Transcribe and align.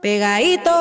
Pegadito. 0.00 0.76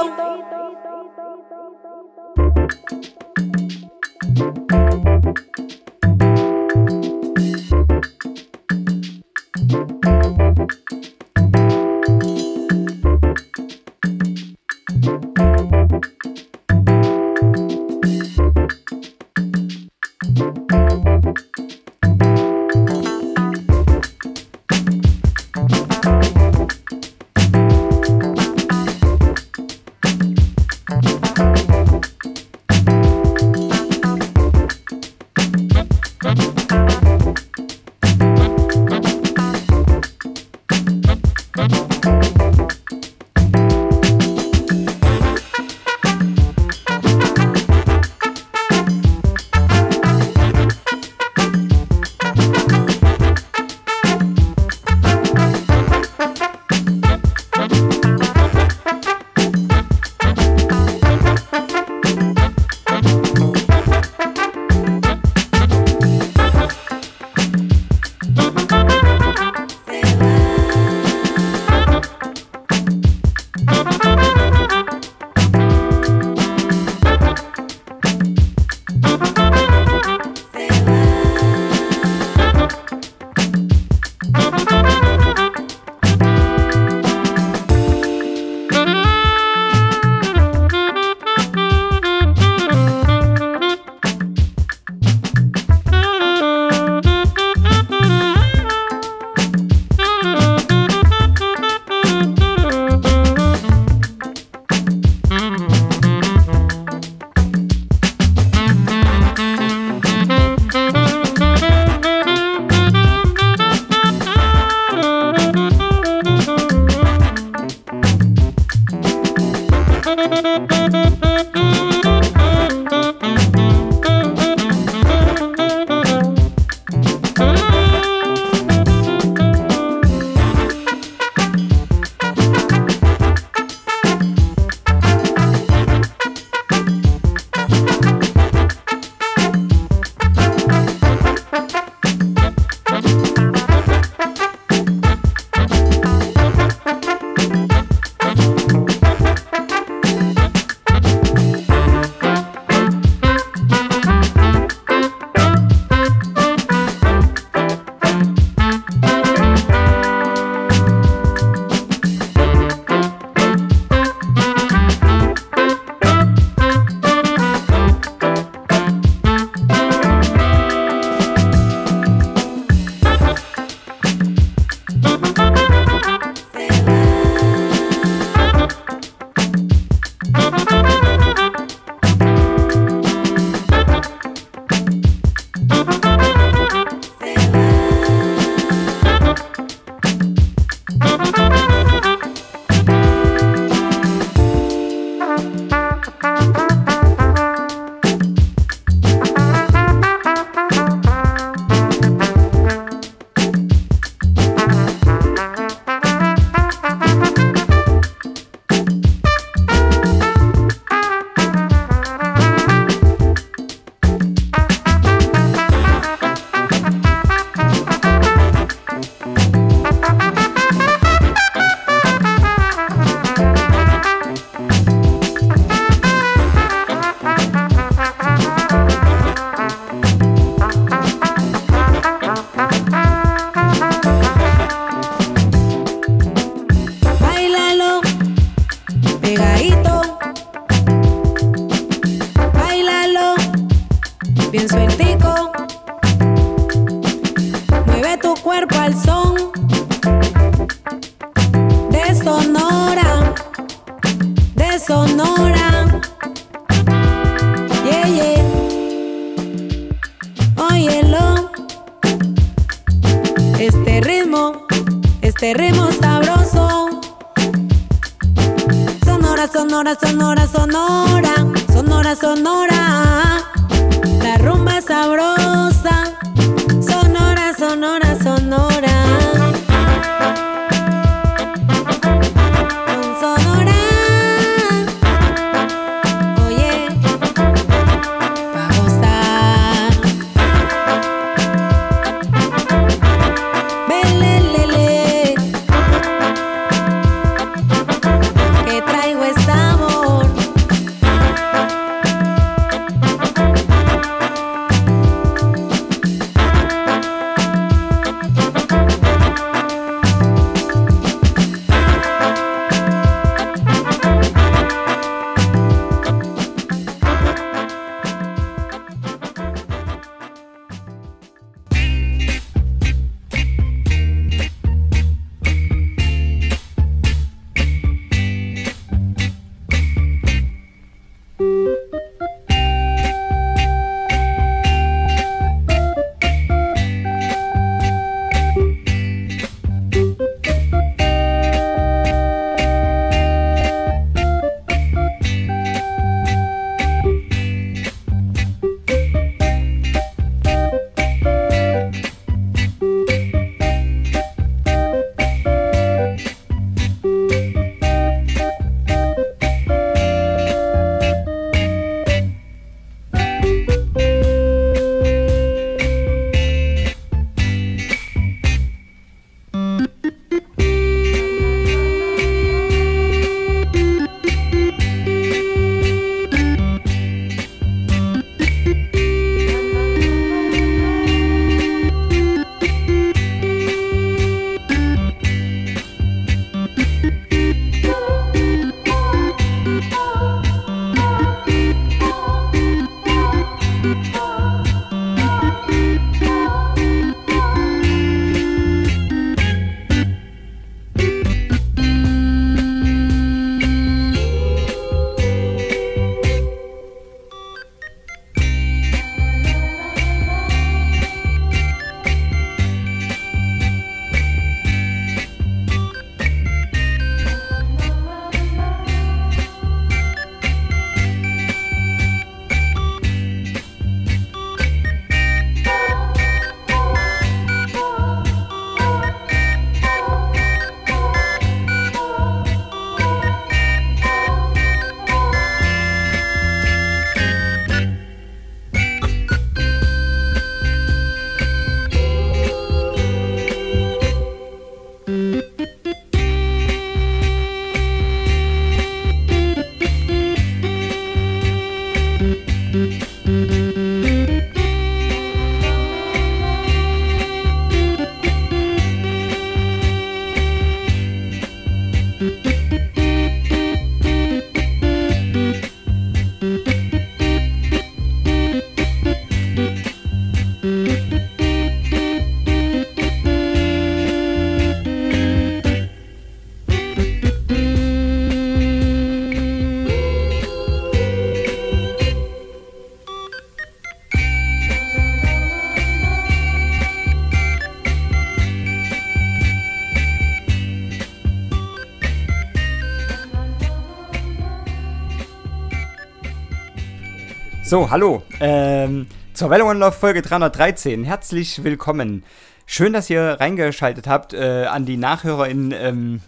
So, 497.69 497.91
hallo. 497.91 498.23
Ähm, 498.39 499.05
zur 499.35 499.51
Welle 499.51 499.63
One 499.63 499.77
Love 499.77 499.91
Folge 499.91 500.23
313. 500.23 501.03
Herzlich 501.03 501.63
willkommen. 501.63 502.23
Schön, 502.65 502.93
dass 502.93 503.11
ihr 503.11 503.37
reingeschaltet 503.39 504.07
habt 504.07 504.33
äh, 504.33 504.65
an 504.65 504.87
die 504.87 504.97
NachhörerInnen. 504.97 505.71
Ähm, 505.77 506.21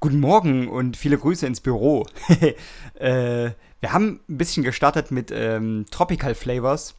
guten 0.00 0.18
Morgen 0.18 0.66
und 0.66 0.96
viele 0.96 1.16
Grüße 1.16 1.46
ins 1.46 1.60
Büro. 1.60 2.06
äh, 2.94 3.50
wir 3.78 3.92
haben 3.92 4.18
ein 4.28 4.36
bisschen 4.36 4.64
gestartet 4.64 5.12
mit 5.12 5.30
ähm, 5.32 5.86
Tropical 5.92 6.34
Flavors. 6.34 6.96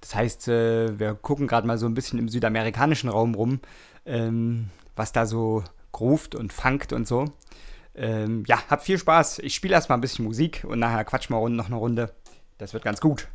Das 0.00 0.14
heißt, 0.14 0.46
äh, 0.46 0.96
wir 0.96 1.14
gucken 1.14 1.48
gerade 1.48 1.66
mal 1.66 1.78
so 1.78 1.86
ein 1.86 1.94
bisschen 1.94 2.20
im 2.20 2.28
südamerikanischen 2.28 3.10
Raum 3.10 3.34
rum, 3.34 3.58
ähm, 4.04 4.70
was 4.94 5.10
da 5.10 5.26
so 5.26 5.64
groovt 5.90 6.36
und 6.36 6.52
funkt 6.52 6.92
und 6.92 7.08
so. 7.08 7.24
Ähm, 7.96 8.44
ja, 8.46 8.62
habt 8.70 8.84
viel 8.84 8.98
Spaß. 8.98 9.40
Ich 9.40 9.56
spiele 9.56 9.74
erstmal 9.74 9.98
ein 9.98 10.02
bisschen 10.02 10.24
Musik 10.24 10.64
und 10.64 10.78
nachher 10.78 11.04
quatschen 11.04 11.34
wir 11.34 11.48
noch 11.48 11.66
eine 11.66 11.74
Runde. 11.74 12.14
Das 12.58 12.72
wird 12.72 12.84
ganz 12.84 13.00
gut. 13.00 13.28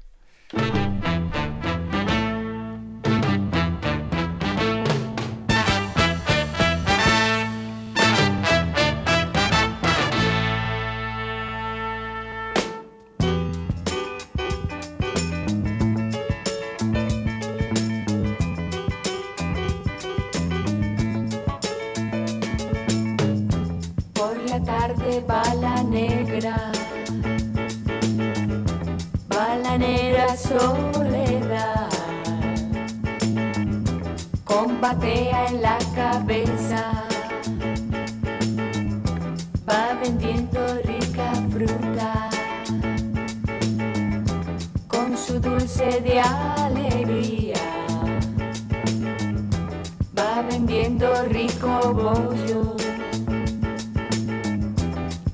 haciendo 50.81 51.23
rico 51.25 51.93
bollo, 51.93 52.75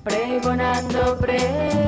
pregonando 0.04 1.18
pre 1.22 1.87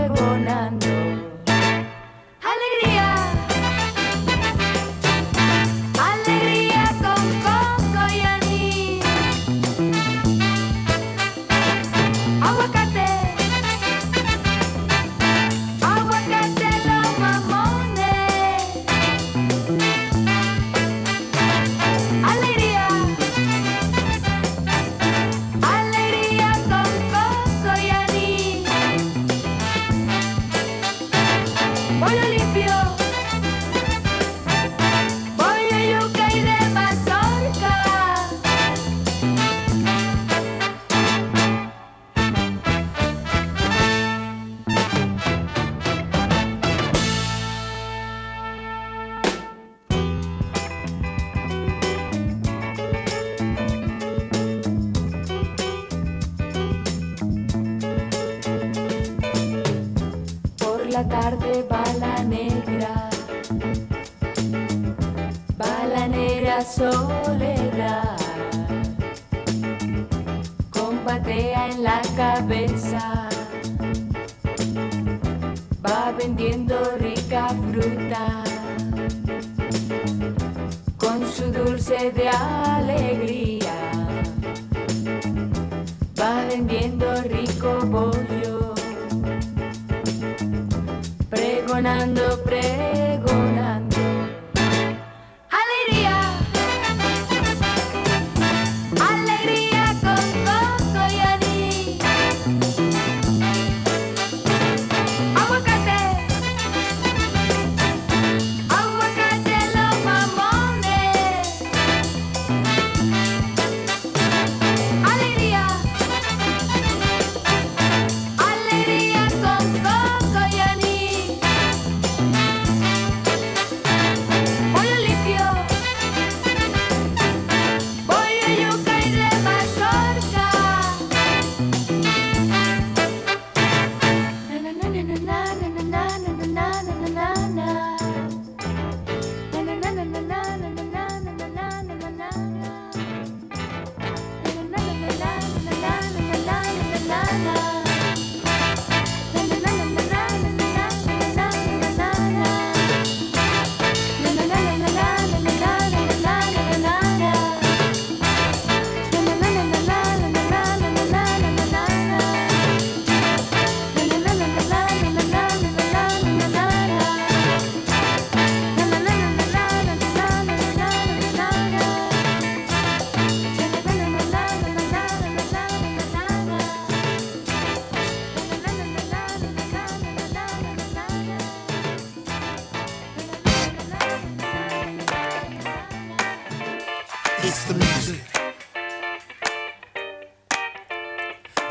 It's 187.52 187.64
the 187.64 187.74
music. 187.74 188.22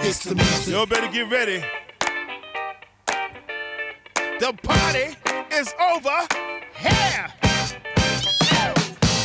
It's 0.01 0.25
the 0.25 0.35
music. 0.35 0.75
Y'all 0.75 0.87
better 0.87 1.07
get 1.07 1.31
ready. 1.31 1.63
The 4.41 4.53
party 4.65 5.15
is 5.55 5.73
over 5.81 6.19
here. 6.75 7.27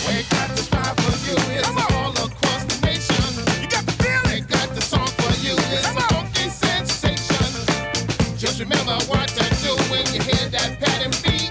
We 0.05 0.21
got 0.29 0.49
the 0.51 0.57
spot 0.57 0.93
for 1.01 1.15
you. 1.25 1.57
It's 1.57 1.65
Come 1.65 1.77
on. 1.79 1.91
all 1.91 2.11
across 2.11 2.63
the 2.65 2.85
nation. 2.85 3.25
You 3.59 3.67
got 3.67 3.85
the 3.87 3.95
feeling. 4.03 4.43
We 4.43 4.47
got 4.47 4.69
the 4.75 4.81
song 4.81 5.07
for 5.07 5.33
you. 5.41 5.55
It's 5.73 5.87
Come 5.87 5.97
a 5.97 6.01
funky 6.01 6.49
sensation. 6.49 8.37
Just 8.37 8.59
remember 8.59 8.93
what 9.09 9.27
to 9.29 9.43
do 9.65 9.73
when 9.89 10.05
you 10.13 10.21
hear 10.21 10.49
that 10.49 10.79
pattern 10.79 11.13
beat. 11.23 11.49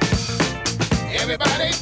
Everybody. 1.20 1.81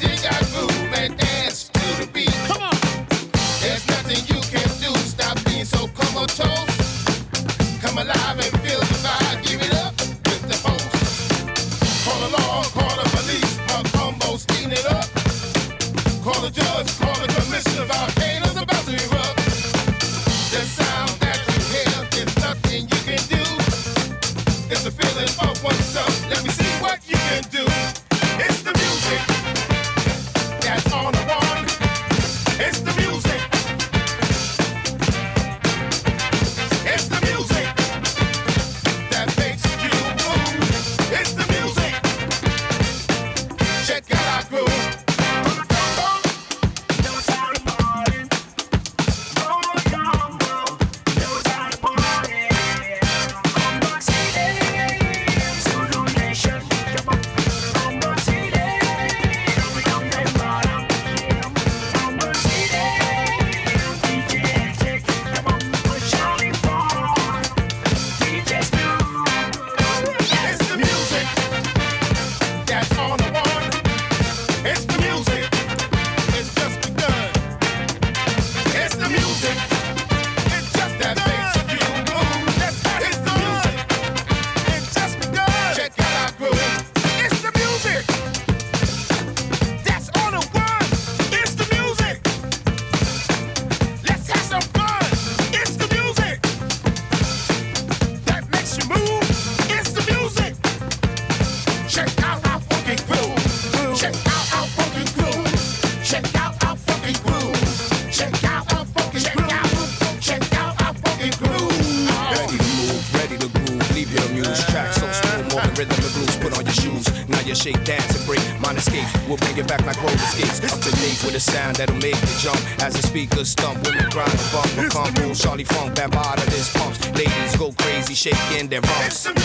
Johnny 125.61 125.65
Funk, 125.65 125.95
Bambada, 125.95 126.45
this 126.47 126.73
pumps. 126.75 127.11
Ladies 127.13 127.57
go 127.57 127.73
crazy, 127.73 128.15
shaking 128.15 128.69
their 128.69 128.81
rumps. 128.81 129.40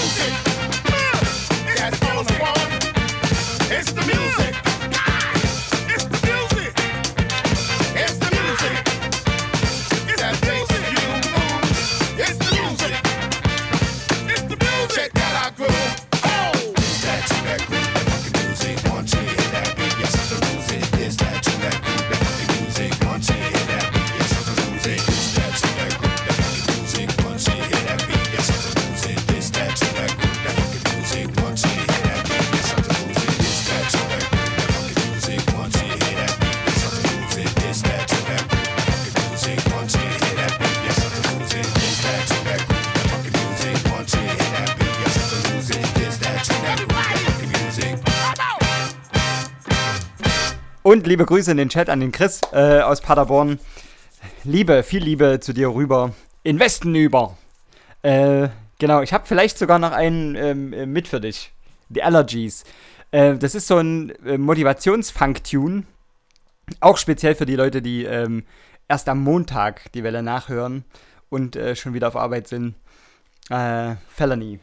Und 50.96 51.08
liebe 51.08 51.26
Grüße 51.26 51.52
in 51.52 51.58
den 51.58 51.68
Chat 51.68 51.90
an 51.90 52.00
den 52.00 52.14
Chris 52.14 52.40
äh, 52.54 52.80
aus 52.80 53.02
Paderborn. 53.02 53.60
Liebe, 54.46 54.82
viel 54.82 55.04
Liebe 55.04 55.42
zu 55.42 55.52
dir 55.52 55.68
rüber. 55.68 56.14
In 56.44 56.58
Westen 56.58 56.96
über. 56.96 57.38
Äh, 58.02 58.48
genau, 58.80 59.02
ich 59.02 59.12
habe 59.12 59.26
vielleicht 59.28 59.58
sogar 59.58 59.78
noch 59.78 59.92
einen 59.92 60.36
ähm, 60.36 60.72
äh, 60.72 60.86
mit 60.86 61.10
für 61.10 61.20
dich. 61.20 61.52
The 61.90 62.02
Allergies. 62.02 62.64
Äh, 63.12 63.36
das 63.36 63.56
ist 63.56 63.68
so 63.68 63.76
ein 63.78 64.12
äh, 64.26 64.38
Motivationsfunk-Tune. 64.38 65.84
Auch 66.80 66.96
speziell 66.96 67.36
für 67.36 67.46
die 67.46 67.58
Leute, 67.58 67.82
die 67.82 68.06
ähm, 68.06 68.46
erst 68.88 69.10
am 69.10 69.22
Montag 69.22 69.92
die 69.92 70.04
Welle 70.06 70.24
nachhören 70.24 70.86
und 71.28 71.58
äh, 71.58 71.76
schon 71.76 71.94
wieder 71.94 72.08
auf 72.08 72.16
Arbeit 72.16 72.48
sind. 72.48 72.76
Äh, 73.50 73.96
Felony. 74.08 74.62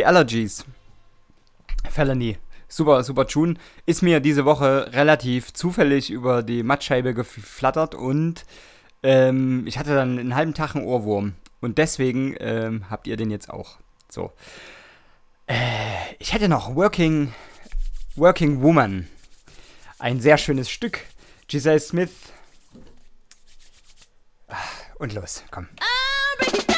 The 0.00 0.06
Allergies. 0.06 0.64
Felony. 1.90 2.38
Super, 2.68 3.04
super 3.04 3.26
Tune. 3.26 3.56
Ist 3.84 4.00
mir 4.00 4.20
diese 4.20 4.46
Woche 4.46 4.90
relativ 4.94 5.52
zufällig 5.52 6.10
über 6.10 6.42
die 6.42 6.62
Mattscheibe 6.62 7.12
geflattert 7.12 7.94
und 7.94 8.46
ähm, 9.02 9.66
ich 9.66 9.78
hatte 9.78 9.94
dann 9.94 10.18
einen 10.18 10.34
halben 10.34 10.54
Tag 10.54 10.74
einen 10.74 10.86
Ohrwurm. 10.86 11.34
Und 11.60 11.76
deswegen 11.76 12.34
ähm, 12.40 12.88
habt 12.88 13.08
ihr 13.08 13.18
den 13.18 13.30
jetzt 13.30 13.50
auch. 13.50 13.76
So. 14.08 14.32
Äh, 15.46 16.14
ich 16.18 16.32
hätte 16.32 16.48
noch 16.48 16.74
Working, 16.74 17.34
Working 18.14 18.62
Woman. 18.62 19.06
Ein 19.98 20.18
sehr 20.18 20.38
schönes 20.38 20.70
Stück. 20.70 21.00
Giselle 21.46 21.78
Smith. 21.78 22.32
Ah, 24.48 24.56
und 24.98 25.12
los, 25.12 25.44
komm. 25.50 25.68
Ah, 25.78 26.69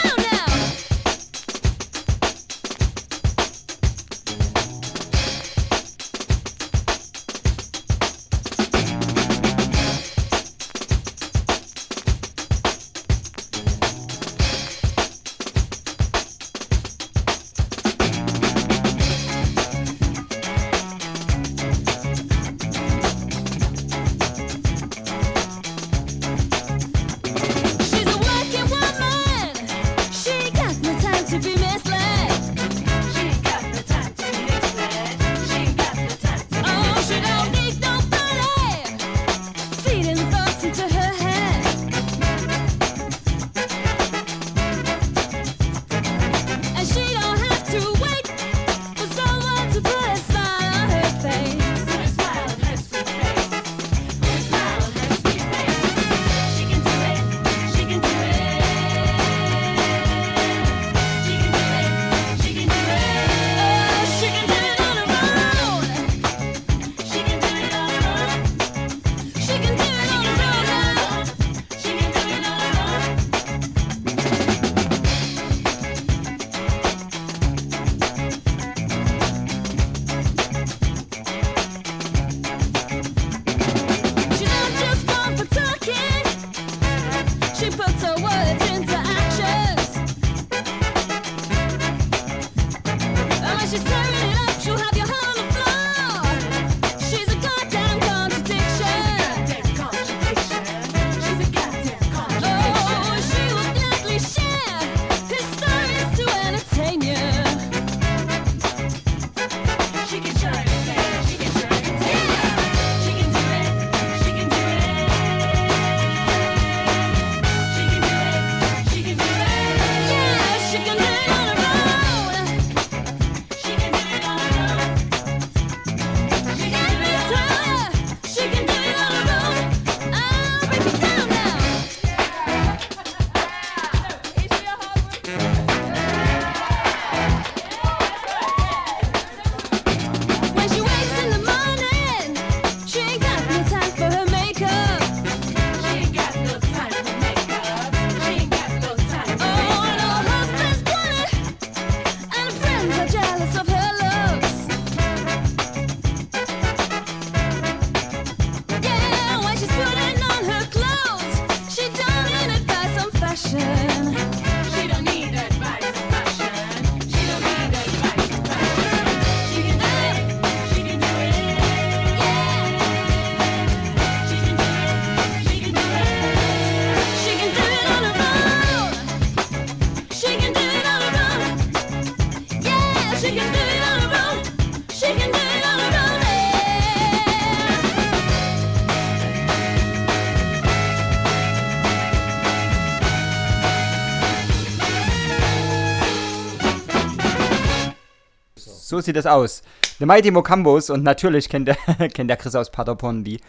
So 198.92 199.00
sieht 199.00 199.16
das 199.16 199.24
aus. 199.24 199.62
The 200.00 200.04
Mighty 200.04 200.30
Mocambos 200.30 200.90
und 200.90 201.02
natürlich 201.02 201.48
kennt 201.48 201.66
der, 201.66 201.76
kennt 202.12 202.28
der 202.28 202.36
Chris 202.36 202.54
aus 202.54 202.70
Paderborn 202.70 203.24
die, 203.24 203.40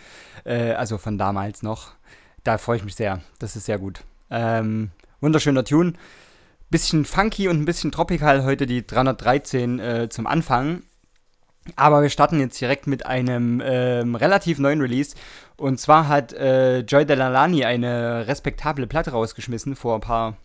äh, 0.45 0.71
also 0.71 0.97
von 0.97 1.17
damals 1.17 1.63
noch. 1.63 1.91
Da 2.45 2.57
freue 2.57 2.77
ich 2.77 2.85
mich 2.85 2.95
sehr. 2.95 3.19
Das 3.39 3.57
ist 3.57 3.65
sehr 3.65 3.77
gut. 3.77 4.05
Ähm, 4.31 4.91
wunderschöner 5.19 5.65
Tune. 5.65 5.95
Bisschen 6.69 7.03
funky 7.03 7.49
und 7.49 7.59
ein 7.59 7.65
bisschen 7.65 7.91
tropical 7.91 8.45
heute 8.45 8.65
die 8.65 8.87
313 8.87 9.79
äh, 9.79 10.07
zum 10.07 10.27
Anfang. 10.27 10.83
Aber 11.75 12.01
wir 12.01 12.09
starten 12.09 12.39
jetzt 12.39 12.61
direkt 12.61 12.87
mit 12.87 13.05
einem 13.05 13.61
ähm, 13.65 14.15
relativ 14.15 14.59
neuen 14.59 14.79
Release. 14.79 15.13
Und 15.57 15.77
zwar 15.77 16.07
hat 16.07 16.31
äh, 16.31 16.79
Joy 16.83 17.05
Delalani 17.05 17.65
eine 17.65 18.27
respektable 18.29 18.87
Platte 18.87 19.11
rausgeschmissen 19.11 19.75
vor 19.75 19.95
ein 19.95 20.01
paar 20.01 20.37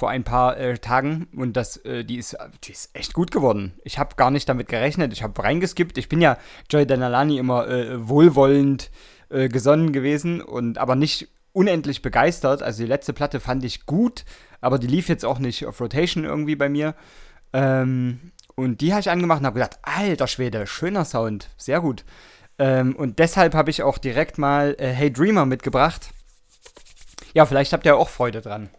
vor 0.00 0.08
ein 0.08 0.24
paar 0.24 0.56
äh, 0.56 0.78
Tagen 0.78 1.28
und 1.36 1.58
das, 1.58 1.76
äh, 1.84 2.04
die, 2.04 2.16
ist, 2.16 2.34
die 2.64 2.72
ist 2.72 2.88
echt 2.94 3.12
gut 3.12 3.30
geworden. 3.30 3.74
Ich 3.84 3.98
habe 3.98 4.16
gar 4.16 4.30
nicht 4.30 4.48
damit 4.48 4.66
gerechnet. 4.68 5.12
Ich 5.12 5.22
habe 5.22 5.44
reingeskippt. 5.44 5.98
Ich 5.98 6.08
bin 6.08 6.22
ja 6.22 6.38
Joy 6.70 6.86
Danalani 6.86 7.36
immer 7.36 7.68
äh, 7.68 8.08
wohlwollend 8.08 8.90
äh, 9.28 9.48
gesonnen 9.48 9.92
gewesen 9.92 10.40
und 10.40 10.78
aber 10.78 10.96
nicht 10.96 11.28
unendlich 11.52 12.00
begeistert. 12.00 12.62
Also 12.62 12.82
die 12.82 12.88
letzte 12.88 13.12
Platte 13.12 13.40
fand 13.40 13.62
ich 13.62 13.84
gut, 13.84 14.24
aber 14.62 14.78
die 14.78 14.86
lief 14.86 15.10
jetzt 15.10 15.26
auch 15.26 15.38
nicht 15.38 15.66
auf 15.66 15.78
Rotation 15.82 16.24
irgendwie 16.24 16.56
bei 16.56 16.70
mir. 16.70 16.94
Ähm, 17.52 18.32
und 18.54 18.80
die 18.80 18.92
habe 18.92 19.02
ich 19.02 19.10
angemacht 19.10 19.40
und 19.40 19.46
habe 19.46 19.60
gedacht, 19.60 19.80
alter 19.82 20.28
Schwede, 20.28 20.66
schöner 20.66 21.04
Sound, 21.04 21.50
sehr 21.58 21.82
gut. 21.82 22.06
Ähm, 22.58 22.96
und 22.96 23.18
deshalb 23.18 23.54
habe 23.54 23.68
ich 23.68 23.82
auch 23.82 23.98
direkt 23.98 24.38
mal 24.38 24.76
äh, 24.78 24.88
Hey 24.88 25.12
Dreamer 25.12 25.44
mitgebracht. 25.44 26.08
Ja, 27.34 27.44
vielleicht 27.44 27.74
habt 27.74 27.84
ihr 27.84 27.98
auch 27.98 28.08
Freude 28.08 28.40
dran. 28.40 28.70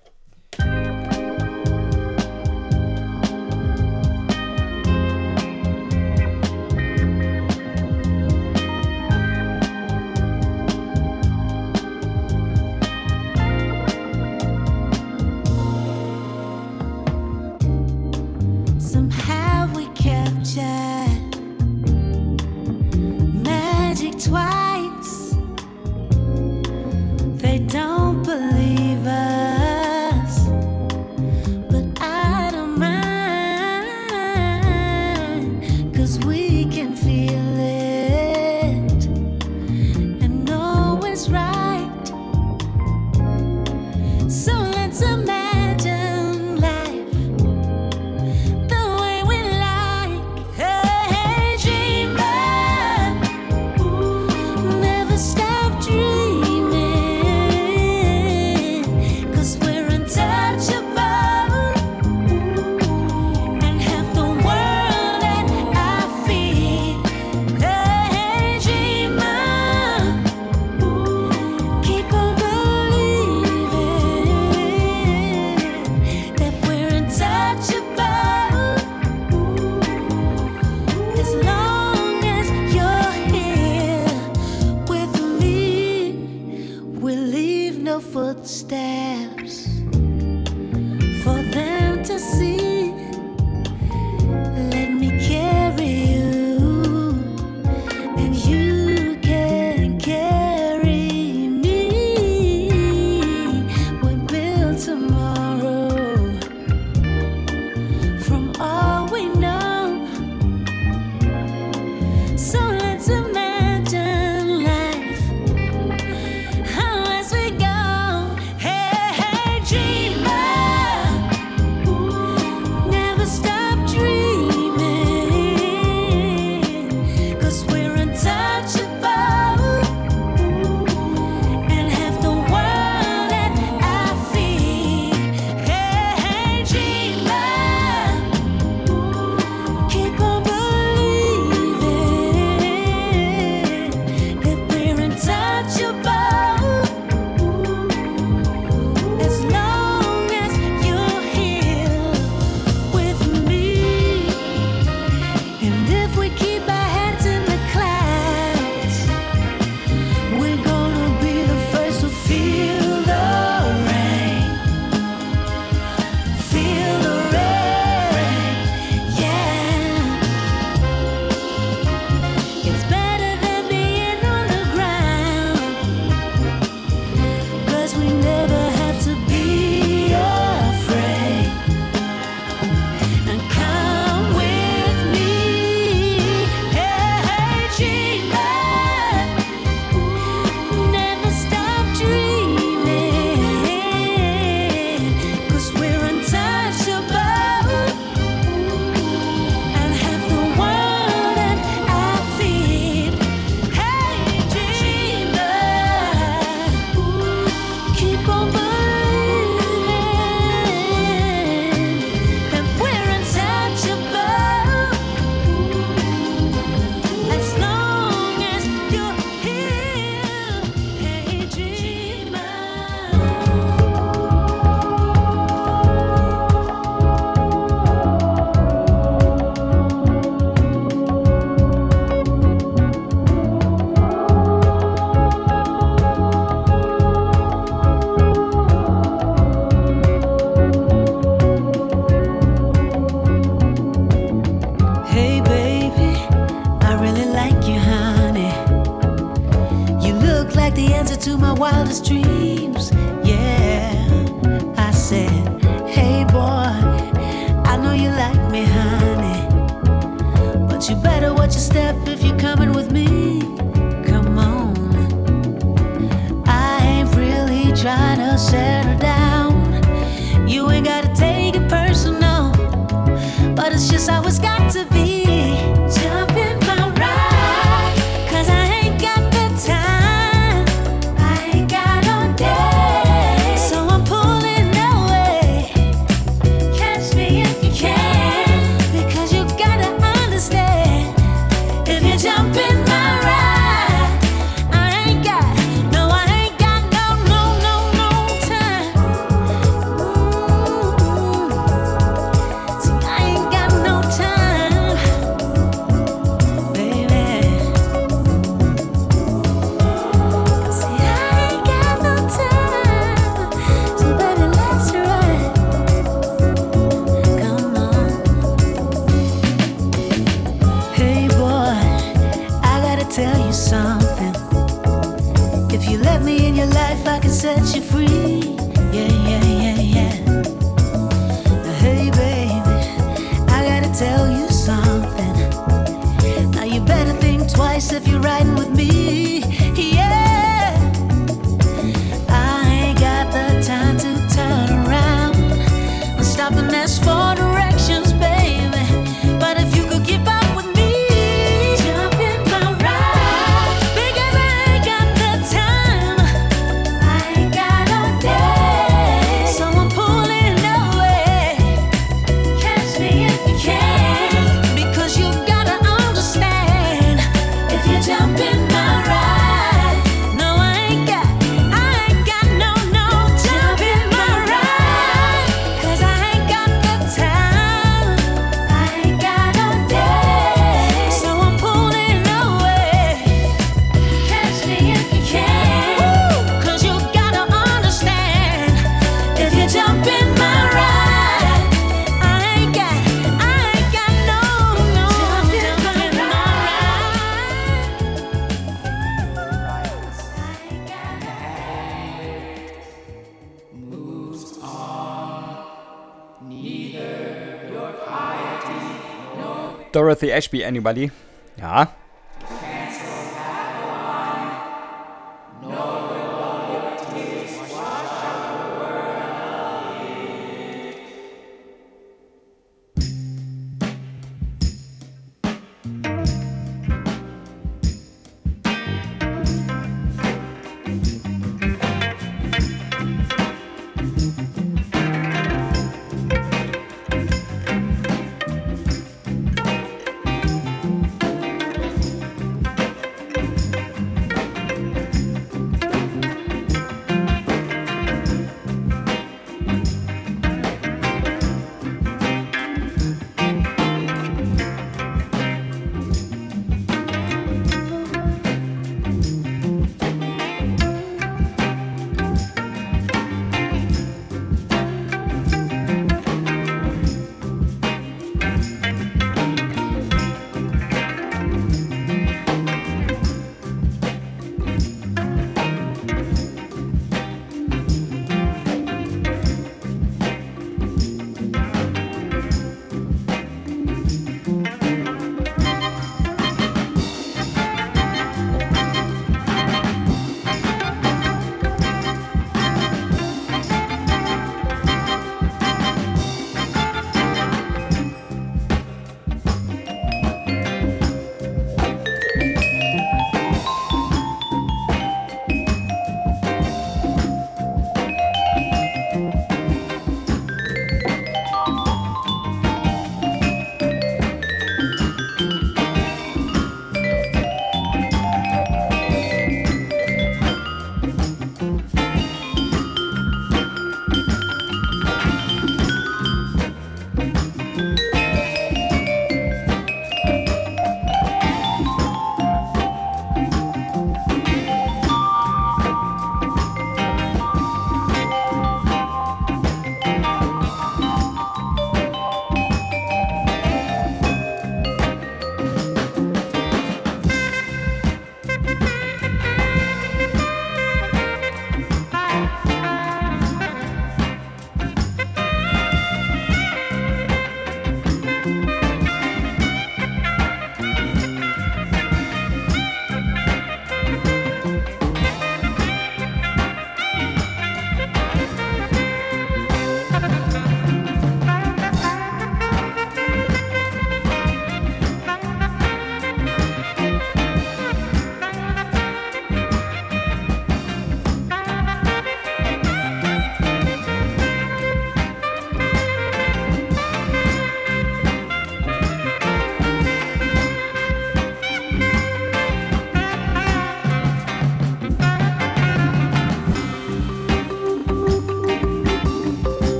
Dorothy 410.11 410.33
Ashby, 410.33 410.61
anybody? 410.61 411.09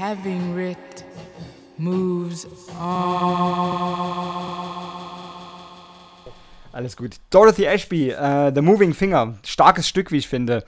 having 0.00 0.54
writ 0.54 1.04
moves 1.76 2.46
on. 2.80 3.20
Alles 6.72 6.96
gut. 6.96 7.16
Dorothy 7.28 7.66
Ashby, 7.66 8.14
uh, 8.14 8.50
The 8.54 8.62
Moving 8.62 8.94
Finger. 8.94 9.34
Starkes 9.44 9.86
Stück, 9.86 10.10
wie 10.10 10.16
ich 10.16 10.28
finde. 10.28 10.64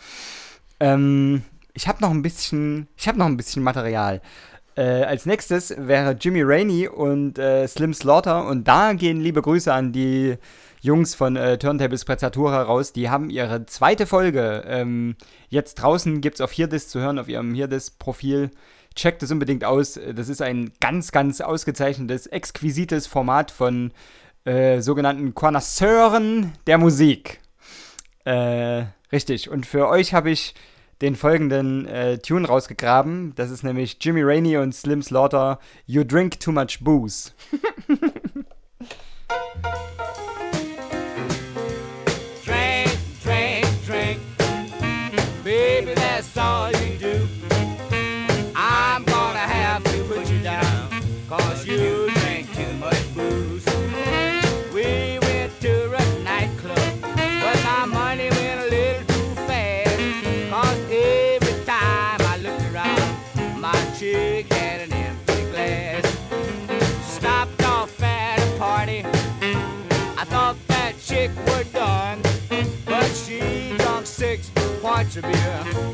Ähm, 0.80 1.42
ich 1.72 1.88
habe 1.88 2.02
noch 2.02 2.10
ein 2.10 2.20
bisschen, 2.20 2.88
ich 2.96 3.08
habe 3.08 3.18
noch 3.18 3.26
ein 3.26 3.38
bisschen 3.38 3.62
Material. 3.62 4.20
Äh, 4.74 5.04
als 5.04 5.24
nächstes 5.24 5.74
wäre 5.78 6.16
Jimmy 6.20 6.42
Rainey 6.42 6.88
und 6.88 7.38
äh, 7.38 7.66
Slim 7.66 7.94
Slaughter 7.94 8.46
und 8.46 8.68
da 8.68 8.92
gehen 8.92 9.20
liebe 9.20 9.40
Grüße 9.40 9.72
an 9.72 9.92
die 9.92 10.36
Jungs 10.82 11.14
von 11.14 11.36
äh, 11.36 11.56
Turntables 11.56 12.04
Prezzatura 12.04 12.62
raus. 12.62 12.92
Die 12.92 13.08
haben 13.08 13.30
ihre 13.30 13.64
zweite 13.64 14.06
Folge 14.06 14.64
ähm, 14.66 15.16
jetzt 15.48 15.76
draußen, 15.76 16.20
gibt 16.20 16.36
es 16.36 16.40
auf 16.42 16.52
Hirdis 16.52 16.88
zu 16.88 17.00
hören, 17.00 17.18
auf 17.18 17.28
ihrem 17.28 17.54
Hirdis-Profil 17.54 18.50
checkt 18.94 19.22
es 19.22 19.30
unbedingt 19.30 19.64
aus. 19.64 19.98
Das 20.14 20.28
ist 20.28 20.42
ein 20.42 20.72
ganz, 20.80 21.12
ganz 21.12 21.40
ausgezeichnetes, 21.40 22.26
exquisites 22.26 23.06
Format 23.06 23.50
von 23.50 23.92
äh, 24.44 24.80
sogenannten 24.80 25.34
Connoisseuren 25.34 26.52
der 26.66 26.78
Musik. 26.78 27.40
Äh, 28.24 28.84
richtig. 29.10 29.50
Und 29.50 29.66
für 29.66 29.88
euch 29.88 30.14
habe 30.14 30.30
ich 30.30 30.54
den 31.02 31.16
folgenden 31.16 31.86
äh, 31.86 32.18
Tune 32.18 32.46
rausgegraben. 32.46 33.34
Das 33.34 33.50
ist 33.50 33.64
nämlich 33.64 33.98
Jimmy 34.00 34.22
Rainey 34.22 34.56
und 34.56 34.74
Slim 34.74 35.02
Slaughter 35.02 35.58
You 35.84 36.04
Drink 36.04 36.38
Too 36.40 36.52
Much 36.52 36.78
Booze. 36.80 37.32
drink, 42.44 42.90
drink, 43.24 43.66
drink. 43.86 44.20
Baby, 45.44 45.94
that's 45.94 46.36
all 46.36 46.70
you 46.70 46.91
to 75.12 75.20
be 75.20 75.28
a 75.28 75.91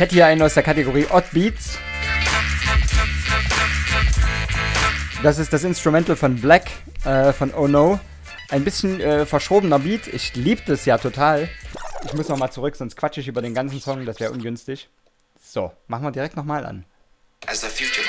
Ich 0.00 0.02
hätte 0.02 0.14
hier 0.14 0.24
einen 0.28 0.40
aus 0.40 0.54
der 0.54 0.62
Kategorie 0.62 1.06
Odd 1.10 1.26
Beats. 1.30 1.76
Das 5.22 5.38
ist 5.38 5.52
das 5.52 5.62
Instrumental 5.62 6.16
von 6.16 6.40
Black, 6.40 6.70
äh, 7.04 7.34
von 7.34 7.52
Oh 7.52 7.68
No. 7.68 8.00
Ein 8.48 8.64
bisschen 8.64 9.02
äh, 9.02 9.26
verschobener 9.26 9.78
Beat. 9.78 10.06
Ich 10.06 10.34
liebe 10.34 10.62
das 10.64 10.86
ja 10.86 10.96
total. 10.96 11.50
Ich 12.06 12.14
muss 12.14 12.30
nochmal 12.30 12.50
zurück, 12.50 12.76
sonst 12.76 12.96
quatsche 12.96 13.20
ich 13.20 13.28
über 13.28 13.42
den 13.42 13.52
ganzen 13.52 13.78
Song. 13.78 14.06
Das 14.06 14.20
wäre 14.20 14.32
ungünstig. 14.32 14.88
So, 15.38 15.70
machen 15.86 16.04
wir 16.04 16.12
direkt 16.12 16.34
nochmal 16.34 16.64
an. 16.64 16.86
As 17.46 17.60
the 17.60 17.66
future 17.66 17.99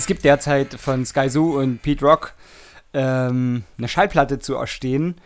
es 0.00 0.06
gibt 0.06 0.24
derzeit 0.24 0.80
von 0.80 1.04
Sky 1.04 1.28
Zoo 1.28 1.60
und 1.60 1.82
Pete 1.82 2.02
Rock 2.02 2.32
ähm, 2.94 3.64
eine 3.76 3.86
Schallplatte 3.86 4.38
zu 4.38 4.54
erstehen, 4.54 5.16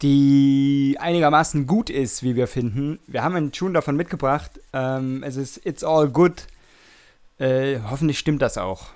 die 0.00 0.96
einigermaßen 1.00 1.66
gut 1.66 1.90
ist, 1.90 2.22
wie 2.22 2.36
wir 2.36 2.46
finden. 2.46 3.00
Wir 3.08 3.24
haben 3.24 3.34
einen 3.34 3.50
Tune 3.50 3.72
davon 3.72 3.96
mitgebracht. 3.96 4.52
Ähm, 4.72 5.24
es 5.24 5.34
ist 5.34 5.66
It's 5.66 5.82
All 5.82 6.08
Good. 6.08 6.46
Äh, 7.40 7.80
hoffentlich 7.90 8.20
stimmt 8.20 8.42
das 8.42 8.58
auch. 8.58 8.90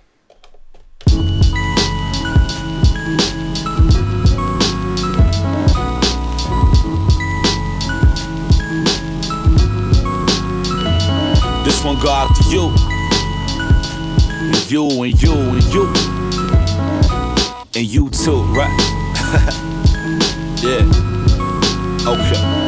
This 11.64 11.84
one 11.84 11.99
go 11.99 12.11
out 12.11 12.36
to 12.36 12.45
you. 12.49 12.93
You 14.67 14.89
and 15.03 15.23
you 15.23 15.33
and 15.33 15.65
you. 15.75 15.87
And 17.75 17.87
you 17.87 18.09
too, 18.09 18.43
right? 18.55 18.71
yeah. 20.62 22.09
Okay. 22.09 22.64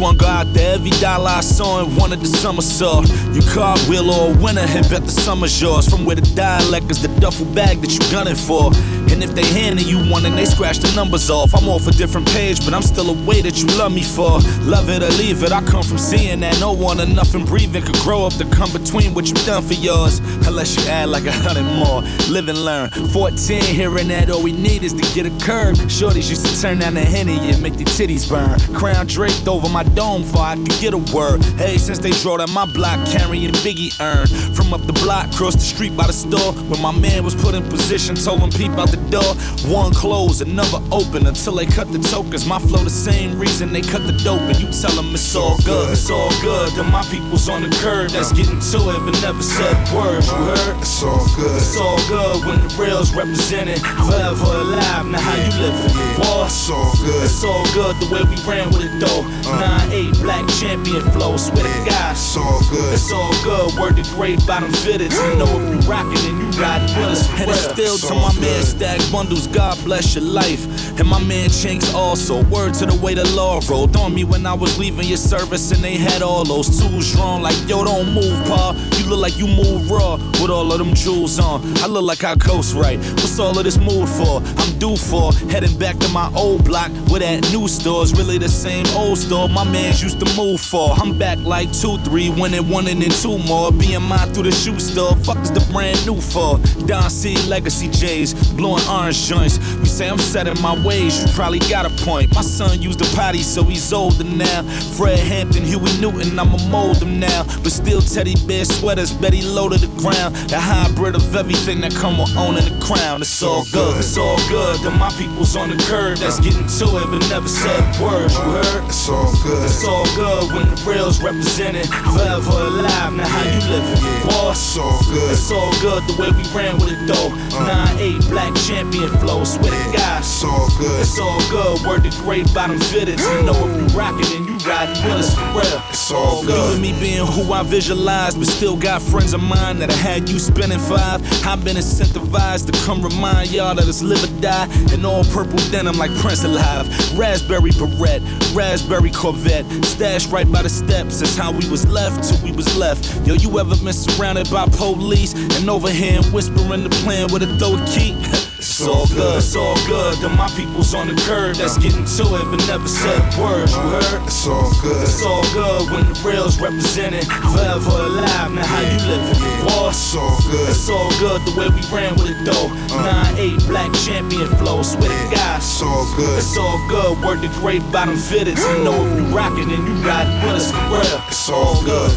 Go 0.00 0.26
out 0.26 0.52
there, 0.54 0.74
every 0.74 0.90
dollar 0.92 1.28
I 1.28 1.40
saw 1.40 1.84
in 1.84 1.94
one 1.94 2.10
of 2.12 2.20
the 2.20 2.26
summer 2.26 2.62
saw. 2.62 3.02
You 3.32 3.42
cartwheel 3.52 4.10
or 4.10 4.34
a 4.34 4.38
winner 4.42 4.62
and 4.62 4.88
bet 4.88 5.04
the 5.04 5.10
summer's 5.10 5.60
yours. 5.60 5.88
From 5.88 6.06
where 6.06 6.16
the 6.16 6.34
dialect 6.34 6.90
is 6.90 7.02
the 7.02 7.08
duffel 7.20 7.44
bag 7.54 7.82
that 7.82 7.92
you 7.92 8.00
gunning 8.10 8.34
for. 8.34 8.72
And 9.12 9.22
if 9.22 9.34
they 9.34 9.44
handing 9.44 9.86
you 9.86 9.98
one 10.10 10.24
and 10.24 10.38
they 10.38 10.46
scratch 10.46 10.78
the 10.78 10.90
numbers 10.96 11.28
off, 11.28 11.54
I'm 11.54 11.68
off 11.68 11.86
a 11.86 11.90
different 11.90 12.26
page, 12.28 12.64
but 12.64 12.72
I'm 12.72 12.82
still 12.82 13.10
a 13.10 13.26
way 13.26 13.42
that 13.42 13.60
you 13.60 13.66
love 13.76 13.92
me 13.92 14.02
for. 14.02 14.40
Love 14.62 14.88
it 14.88 15.02
or 15.02 15.10
leave 15.18 15.42
it, 15.42 15.52
I 15.52 15.62
come 15.62 15.82
from 15.82 15.98
seeing 15.98 16.40
that 16.40 16.58
no 16.60 16.72
one 16.72 17.00
or 17.00 17.06
nothing 17.06 17.44
breathing 17.44 17.82
could 17.82 17.96
grow 17.96 18.24
up 18.24 18.32
to 18.34 18.46
come 18.46 18.72
between 18.72 19.12
what 19.12 19.26
you've 19.28 19.44
done 19.44 19.62
for 19.62 19.74
yours. 19.74 20.20
Unless 20.46 20.76
you 20.76 20.90
add 20.90 21.10
like 21.10 21.26
a 21.26 21.32
hundred 21.32 21.64
more. 21.64 22.00
Live 22.30 22.48
and 22.48 22.64
learn. 22.64 22.88
14, 23.12 23.62
hearing 23.62 24.08
that 24.08 24.30
all 24.30 24.42
we 24.42 24.52
need 24.52 24.82
is 24.82 24.94
to 24.94 25.14
get 25.14 25.26
a 25.26 25.44
curb. 25.44 25.76
Shorties 25.90 26.30
used 26.30 26.46
to 26.46 26.60
turn 26.60 26.78
down 26.78 26.94
the 26.94 27.04
henny 27.04 27.38
and 27.50 27.60
make 27.60 27.74
their 27.74 27.86
titties 27.86 28.28
burn. 28.28 28.58
Crown 28.74 29.06
draped 29.06 29.46
over 29.46 29.68
my 29.68 29.82
dome 29.94 30.24
for 30.24 30.38
I 30.38 30.56
could 30.56 30.78
get 30.80 30.94
a 30.94 30.98
word. 31.14 31.42
Hey, 31.56 31.78
since 31.78 31.98
they 31.98 32.10
drove 32.22 32.38
down 32.38 32.50
my 32.52 32.66
block 32.66 32.98
carrying 33.08 33.50
Biggie 33.64 33.92
urn. 34.00 34.26
From 34.54 34.72
up 34.72 34.82
the 34.86 34.92
block, 34.92 35.30
cross 35.32 35.54
the 35.54 35.60
street 35.60 35.96
by 35.96 36.06
the 36.06 36.12
store, 36.12 36.52
when 36.70 36.80
my 36.80 36.92
man 36.92 37.24
was 37.24 37.34
put 37.34 37.54
in 37.54 37.62
position, 37.68 38.14
told 38.16 38.40
him 38.40 38.50
peep 38.50 38.70
out 38.72 38.90
the 38.90 39.02
door. 39.10 39.34
One 39.72 39.92
closed, 39.92 40.42
another 40.42 40.78
open 40.92 41.26
until 41.26 41.54
they 41.56 41.66
cut 41.66 41.90
the 41.92 41.98
tokens. 41.98 42.46
My 42.46 42.58
flow 42.58 42.82
the 42.84 42.90
same 42.90 43.38
reason 43.38 43.72
they 43.72 43.82
cut 43.82 44.06
the 44.06 44.16
dope, 44.24 44.40
and 44.42 44.58
you 44.60 44.68
tell 44.70 44.92
them 44.94 45.12
it's 45.14 45.34
all 45.34 45.56
good, 45.64 45.90
it's 45.92 46.10
all 46.10 46.30
good. 46.40 46.72
Then 46.72 46.90
my 46.90 47.02
people's 47.10 47.48
on 47.48 47.62
the 47.62 47.70
curb 47.82 48.10
that's 48.10 48.32
getting 48.32 48.60
to 48.60 48.78
it, 48.94 49.00
but 49.04 49.14
never 49.22 49.42
said 49.42 49.74
words. 49.94 50.26
You 50.28 50.34
heard? 50.34 50.76
It's 50.80 51.02
all 51.02 51.26
good. 51.36 51.56
It's 51.56 51.76
all 51.78 51.98
good 52.08 52.46
when 52.46 52.58
the 52.66 52.70
reals 52.78 53.12
represented. 53.14 53.80
Forever 53.80 54.44
alive, 54.44 55.06
now 55.06 55.20
how 55.20 55.36
you 55.36 55.50
living? 55.60 55.94
Boy, 56.20 56.44
It's 56.46 56.70
all 56.70 56.92
good. 57.04 57.24
it's 57.24 57.44
all 57.44 57.64
good 57.74 57.96
the 58.00 58.08
way 58.12 58.22
we 58.24 58.36
ran 58.48 58.68
with 58.70 58.82
it 58.86 58.94
though. 59.00 59.22
Uh. 59.50 59.79
9-8 59.88 60.22
black 60.22 60.48
champion 60.48 61.02
flow, 61.10 61.36
swear 61.36 61.62
to 61.62 61.90
God. 61.90 62.12
It's 62.12 62.36
all 62.36 62.60
good. 62.70 62.92
It's 62.92 63.12
all 63.12 63.32
good, 63.42 63.78
word 63.78 63.96
to 63.96 64.02
great 64.14 64.44
bottom 64.46 64.70
fitteds. 64.70 65.16
You 65.30 65.38
know 65.38 65.46
if 65.46 65.84
you 65.84 65.90
rockin' 65.90 66.18
and 66.28 66.54
you 66.54 66.60
riding 66.60 66.96
with 66.96 67.08
us. 67.08 67.30
And 67.40 67.50
it's 67.50 67.70
still 67.70 67.96
to 67.98 68.14
my 68.14 68.32
man. 68.40 68.62
Stack 68.62 69.00
Bundles, 69.12 69.46
God 69.46 69.82
bless 69.84 70.14
your 70.14 70.24
life. 70.24 70.66
And 70.98 71.08
my 71.08 71.22
man 71.22 71.48
Chinks 71.50 71.94
also. 71.94 72.42
Word 72.44 72.74
to 72.74 72.86
the 72.86 72.94
way 73.02 73.14
the 73.14 73.24
law 73.36 73.60
rolled 73.68 73.96
on 73.96 74.14
me 74.14 74.24
when 74.24 74.46
I 74.46 74.54
was 74.54 74.78
leaving 74.78 75.06
your 75.06 75.16
service 75.16 75.72
and 75.72 75.82
they 75.82 75.96
had 75.96 76.22
all 76.22 76.44
those 76.44 76.68
tools 76.78 77.12
drawn. 77.12 77.42
Like, 77.42 77.56
yo, 77.68 77.84
don't 77.84 78.12
move, 78.12 78.44
pa. 78.46 78.74
You 78.98 79.08
look 79.08 79.20
like 79.20 79.38
you 79.38 79.46
move 79.46 79.90
raw 79.90 80.16
with 80.40 80.50
all 80.50 80.72
of 80.72 80.78
them 80.78 80.94
jewels 80.94 81.38
on. 81.38 81.62
I 81.78 81.86
look 81.86 82.04
like 82.04 82.24
I 82.24 82.34
coast 82.36 82.74
right. 82.74 82.98
What's 82.98 83.38
all 83.38 83.56
of 83.56 83.64
this 83.64 83.78
mood 83.78 84.08
for? 84.08 84.42
I'm 84.60 84.78
due 84.78 84.96
for 84.96 85.32
heading 85.50 85.76
back 85.78 85.98
to 85.98 86.08
my 86.10 86.30
old 86.34 86.64
block 86.64 86.90
where 87.08 87.20
that 87.20 87.50
new 87.52 87.68
store's 87.68 88.12
really 88.14 88.38
the 88.38 88.48
same 88.48 88.86
old 88.94 89.18
store 89.18 89.48
my 89.48 89.64
mans 89.70 90.02
used 90.02 90.20
to 90.20 90.36
move 90.36 90.60
for. 90.60 90.92
I'm 90.92 91.18
back 91.18 91.38
like 91.38 91.72
two, 91.72 91.98
three, 91.98 92.30
winning 92.30 92.68
one 92.68 92.86
and 92.88 93.02
then 93.02 93.10
two 93.10 93.38
more. 93.38 93.72
Being 93.72 94.02
mine 94.02 94.32
through 94.32 94.44
the 94.44 94.52
shoe 94.52 94.78
store. 94.78 95.16
Fuck 95.16 95.38
is 95.38 95.50
the 95.50 95.60
brand 95.72 96.04
new 96.06 96.20
for? 96.20 96.58
Don 96.86 97.10
C 97.10 97.36
Legacy 97.48 97.88
J's, 97.88 98.34
blowing 98.52 98.82
orange 98.88 99.26
joints. 99.26 99.58
You 99.76 99.86
say 99.86 100.08
I'm 100.08 100.18
set 100.18 100.46
in 100.46 100.60
my 100.60 100.74
ways, 100.84 101.22
you 101.22 101.32
probably 101.32 101.60
got 101.60 101.86
a 101.86 101.90
point. 102.04 102.34
My 102.34 102.42
son 102.42 102.80
used 102.80 102.98
the 102.98 103.16
potty, 103.16 103.42
so 103.42 103.62
he's 103.64 103.92
older 103.92 104.24
now. 104.24 104.62
Fred 104.96 105.18
Hampton, 105.18 105.64
Huey 105.64 106.00
Newton, 106.00 106.38
I'ma 106.38 106.58
mold 106.68 107.02
him 107.02 107.20
now. 107.20 107.44
But 107.62 107.72
still 107.72 108.00
teddy 108.00 108.34
bear 108.46 108.64
sweaters, 108.64 109.12
Betty 109.12 109.42
low 109.42 109.68
to 109.68 109.78
the 109.78 109.88
ground. 110.00 110.34
The 110.50 110.58
hybrid 110.58 111.14
of 111.14 111.34
everything 111.34 111.80
that 111.82 111.94
come 111.94 112.18
with 112.18 112.36
owning 112.36 112.64
the 112.64 112.84
crown. 112.84 113.20
It's 113.20 113.42
all 113.42 113.64
good, 113.72 113.98
it's 113.98 114.16
all 114.16 114.38
good. 114.48 114.80
Then 114.80 114.98
my 114.98 115.10
people's 115.10 115.56
on 115.56 115.70
the 115.70 115.76
curb 115.84 116.18
that's 116.18 116.40
getting 116.40 116.66
to 116.66 116.84
it, 116.98 117.06
but 117.10 117.28
never 117.28 117.48
said 117.48 117.80
words. 118.00 118.34
You 118.34 118.40
heard? 118.40 118.84
It's 118.84 119.08
all 119.08 119.32
good. 119.42 119.49
It's 119.64 119.84
all 119.84 120.04
good 120.14 120.52
when 120.52 120.68
the 120.70 120.76
reals 120.86 121.22
represented. 121.22 121.86
Forever 121.88 122.50
alive, 122.50 123.12
now 123.14 123.26
how 123.26 123.42
you 123.44 123.60
living? 123.70 124.00
Boy, 124.26 124.50
It's 124.52 124.76
all 124.78 125.00
good. 125.10 125.32
it's 125.32 125.50
all 125.50 125.72
good 125.80 126.02
the 126.06 126.14
way 126.20 126.30
we 126.30 126.44
ran 126.54 126.78
with 126.78 126.92
it 126.92 127.06
though. 127.06 127.30
Uh. 127.58 127.86
9-8 127.98 128.28
black 128.30 128.54
champion 128.66 129.08
flow, 129.18 129.44
swear 129.44 129.70
to 129.70 129.96
God. 129.96 130.20
It's 130.20 130.44
all 130.44 130.68
good. 130.78 131.00
It's 131.00 131.18
all 131.18 131.40
good, 131.50 131.86
word 131.86 132.04
to 132.04 132.10
great 132.22 132.52
bottom 132.54 132.78
fitteds. 132.78 133.20
You 133.36 133.42
know 133.42 133.56
if 133.68 133.74
you 133.76 133.86
rockin' 133.98 134.36
and 134.36 134.46
you 134.46 134.49
riding 134.66 135.02
with 135.04 135.14
us 135.14 135.34
for 135.34 135.44
real. 135.52 135.82
It's 135.90 136.10
all 136.10 136.44
good. 136.44 136.70
Even 136.70 136.82
me 136.82 136.92
being 137.00 137.26
who 137.26 137.52
I 137.52 137.62
visualized, 137.62 138.38
but 138.38 138.46
still 138.48 138.76
got 138.76 139.02
friends 139.02 139.32
of 139.32 139.42
mine 139.42 139.78
that 139.78 139.90
I 139.90 139.94
had 139.94 140.28
you 140.28 140.38
spending 140.38 140.78
five. 140.78 141.22
I've 141.46 141.64
been 141.64 141.76
incentivized 141.76 142.70
to 142.70 142.72
come 142.84 143.02
remind 143.02 143.50
y'all 143.50 143.74
that 143.74 143.86
it's 143.86 144.02
live 144.02 144.22
or 144.22 144.40
die. 144.40 144.66
In 144.92 145.04
all 145.04 145.24
purple 145.24 145.58
denim 145.70 145.96
like 145.96 146.10
Prince 146.16 146.44
alive. 146.44 146.86
Raspberry 147.16 147.70
beret, 147.72 148.22
raspberry 148.54 149.10
Corvette. 149.10 149.66
Stashed 149.84 150.30
right 150.30 150.50
by 150.50 150.62
the 150.62 150.68
steps, 150.68 151.20
that's 151.20 151.36
how 151.36 151.52
we 151.52 151.68
was 151.70 151.86
left 151.88 152.28
till 152.28 152.42
we 152.44 152.52
was 152.52 152.76
left. 152.76 153.26
Yo, 153.26 153.34
you 153.34 153.58
ever 153.58 153.76
been 153.76 153.92
surrounded 153.92 154.50
by 154.50 154.66
police 154.66 155.34
and 155.58 155.70
over 155.70 155.90
here 155.90 156.22
whispering 156.32 156.84
the 156.84 156.90
plan 157.02 157.32
with 157.32 157.42
a 157.42 157.58
throw 157.58 157.76
a 157.76 157.86
key? 157.86 158.16
It's 158.80 158.88
all 158.88 159.04
good, 159.08 159.36
it's 159.36 159.54
all 159.56 159.74
good. 159.84 160.16
Then 160.24 160.34
my 160.38 160.48
people's 160.56 160.94
on 160.94 161.08
the 161.08 161.14
curb 161.28 161.56
that's 161.56 161.76
getting 161.76 162.06
to 162.16 162.22
it, 162.40 162.44
but 162.48 162.64
never 162.64 162.88
said 162.88 163.20
words. 163.36 163.76
You 163.76 163.82
heard? 163.92 164.22
It's 164.24 164.46
all 164.46 164.72
good. 164.80 165.02
It's 165.04 165.20
all 165.22 165.42
good 165.52 165.90
when 165.92 166.08
the 166.08 166.16
reals 166.24 166.58
represented. 166.58 167.26
Forever 167.28 167.90
alive, 168.08 168.52
now 168.56 168.64
how 168.64 168.80
you 168.80 168.96
living? 169.04 169.36
Boy, 169.68 169.90
It's 169.92 170.16
all 170.16 170.32
good. 170.48 170.64
it's 170.72 170.88
all 170.88 171.10
good 171.20 171.44
the 171.44 171.52
way 171.60 171.68
we 171.68 171.84
ran 171.92 172.16
with 172.16 172.32
it 172.32 172.40
though. 172.48 172.72
Uh. 172.96 173.28
9-8 173.36 173.68
black 173.68 173.92
champion 174.00 174.48
flow, 174.56 174.80
swear 174.80 175.12
to 175.12 175.28
God. 175.36 175.60
It's 175.60 175.82
all 175.82 176.08
good. 176.16 176.38
It's 176.38 176.56
all 176.56 176.80
good, 176.88 177.20
word 177.20 177.42
the 177.44 177.52
great 177.60 177.84
bottom 177.92 178.16
fitteds. 178.16 178.64
You 178.64 178.80
know 178.82 178.96
if 178.96 179.12
you 179.12 179.28
rockin' 179.36 179.68
and 179.68 179.84
you 179.86 179.92
riding 180.08 180.32
with 180.48 180.56
us 180.56 180.72
for 180.72 180.80
real. 180.88 181.20
It's 181.28 181.50
all 181.52 181.76
good. 181.84 182.16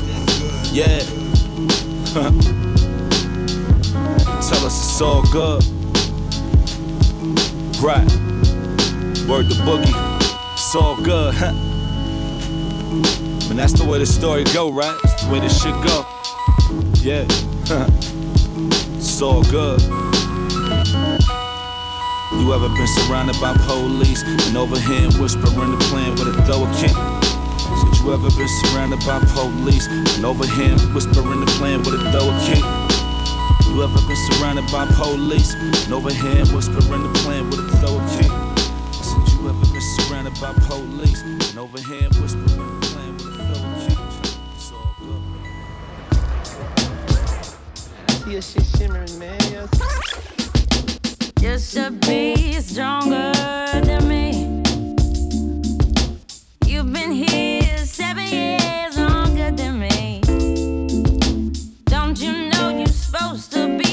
Yeah. 0.71 1.03
Tell 4.47 4.63
us 4.63 4.79
it's 4.79 5.01
all 5.01 5.23
good. 5.27 5.59
Right. 7.83 8.07
Word 9.27 9.49
to 9.49 9.55
boogie. 9.67 9.91
It's 10.53 10.73
all 10.73 10.95
good. 11.03 11.35
And 13.49 13.59
that's 13.59 13.73
the 13.73 13.83
way 13.85 13.99
the 13.99 14.05
story 14.05 14.45
go, 14.53 14.71
right? 14.71 14.97
It's 15.03 15.25
the 15.25 15.29
way 15.29 15.41
this 15.41 15.61
shit 15.61 15.75
go. 15.83 16.05
Yeah. 17.03 17.25
it's 18.95 19.21
all 19.21 19.43
good. 19.51 19.81
You 22.39 22.53
ever 22.53 22.69
been 22.69 22.87
surrounded 23.03 23.35
by 23.41 23.53
police 23.67 24.23
and 24.23 24.55
overhearing 24.55 25.11
whispering 25.19 25.71
the 25.71 25.85
plan 25.91 26.11
with 26.11 26.39
a 26.39 26.41
throw 26.47 26.63
a 26.63 26.67
kick? 26.79 26.95
Said 26.95 27.99
you 27.99 28.13
ever 28.13 28.29
been 28.31 28.47
surrounded 28.63 28.99
by 29.05 29.19
police 29.35 29.87
and 30.15 30.23
overhearing 30.23 30.79
whispering 30.95 31.41
the 31.41 31.51
plan 31.59 31.79
with 31.79 31.95
a 31.99 32.11
throw 32.11 32.31
a 32.31 32.39
kick? 32.47 32.63
You 33.73 33.81
ever 33.81 34.07
been 34.07 34.15
surrounded 34.29 34.71
by 34.71 34.85
police 34.85 35.55
and 35.55 35.93
overhearing 35.93 36.45
whispering 36.53 37.01
the 37.01 37.19
plan 37.25 37.49
with 37.49 37.57
a 37.57 37.62
by 40.43 40.51
police 40.67 41.21
and 41.21 41.57
overhearing 41.57 42.13
whispering 42.21 42.79
the 42.81 42.87
plan 42.87 43.13
with 43.15 43.27
a 43.27 43.43
throw 43.47 43.63
a? 43.63 43.95
It's 44.55 44.71
all 44.73 44.93
good. 44.99 45.23
See 48.25 48.31
your 48.33 48.41
shit 48.41 48.65
shimmering, 48.77 49.17
man. 49.17 49.39
Yes. 49.53 49.69
You 51.39 51.57
should 51.57 52.01
be 52.01 52.59
stronger 52.59 53.31
than 53.85 54.05
me. 54.09 54.61
You've 56.65 56.91
been 56.91 57.13
here 57.13 57.77
seven 57.85 58.27
years 58.27 58.97
longer 58.97 59.49
than 59.51 59.79
me. 59.79 60.19
Don't 61.85 62.19
you 62.19 62.49
know 62.49 62.67
you're 62.67 62.87
supposed 62.87 63.53
to 63.53 63.77
be 63.77 63.92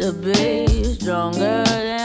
Should 0.00 0.24
be 0.24 0.84
stronger 0.94 1.62
than 1.64 1.99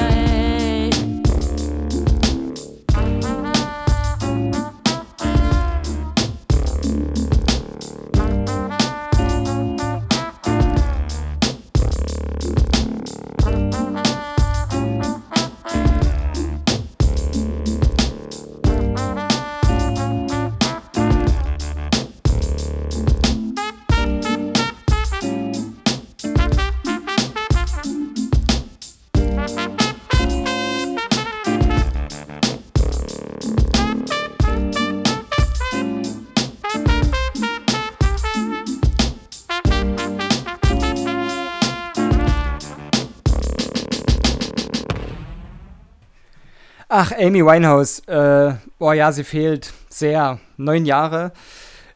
Ach, 47.07 47.11
Amy 47.19 47.45
Winehouse. 47.45 47.99
Äh, 48.07 48.55
boah, 48.79 48.95
ja, 48.95 49.11
sie 49.11 49.23
fehlt 49.23 49.73
sehr. 49.89 50.39
Neun 50.57 50.87
Jahre. 50.87 51.33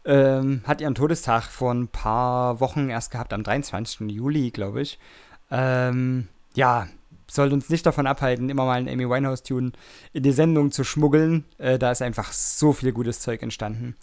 Ähm, 0.05 0.61
hat 0.67 0.81
ihren 0.81 0.93
Todestag 0.93 1.45
vor 1.45 1.73
ein 1.73 1.87
paar 1.87 2.59
Wochen 2.59 2.91
erst 2.91 3.09
gehabt, 3.09 3.33
am 3.33 3.41
23. 3.41 4.01
Juli, 4.11 4.51
glaube 4.51 4.83
ich. 4.83 4.99
Ähm, 5.49 6.27
ja, 6.53 6.87
soll 7.25 7.51
uns 7.51 7.69
nicht 7.71 7.87
davon 7.87 8.05
abhalten, 8.05 8.51
immer 8.51 8.65
mal 8.65 8.77
einen 8.77 8.87
Amy 8.87 9.09
Winehouse-Tune 9.09 9.71
in 10.13 10.21
die 10.21 10.31
Sendung 10.31 10.71
zu 10.71 10.83
schmuggeln. 10.83 11.43
Äh, 11.57 11.79
da 11.79 11.89
ist 11.89 12.03
einfach 12.03 12.31
so 12.31 12.71
viel 12.71 12.91
gutes 12.91 13.19
Zeug 13.19 13.41
entstanden. 13.41 13.95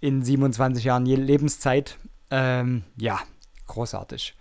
In 0.00 0.22
27 0.22 0.84
Jahren 0.84 1.04
Lebenszeit. 1.04 1.98
Ähm, 2.30 2.84
ja, 2.96 3.20
großartig. 3.66 4.34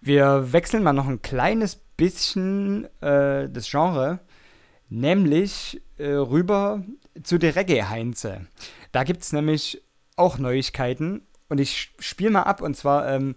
Wir 0.00 0.54
wechseln 0.54 0.82
mal 0.82 0.94
noch 0.94 1.08
ein 1.08 1.20
kleines 1.20 1.76
bisschen 1.76 2.86
äh, 3.02 3.50
das 3.50 3.70
Genre, 3.70 4.20
nämlich 4.88 5.82
äh, 5.98 6.10
rüber 6.12 6.84
zu 7.22 7.38
der 7.38 7.56
Reggae-Heinze. 7.56 8.46
Da 8.92 9.04
gibt 9.04 9.22
es 9.22 9.32
nämlich 9.32 9.82
auch 10.16 10.38
Neuigkeiten 10.38 11.22
und 11.48 11.58
ich 11.58 11.92
spiele 11.98 12.30
mal 12.30 12.42
ab 12.42 12.60
und 12.60 12.76
zwar 12.76 13.08
ähm, 13.08 13.34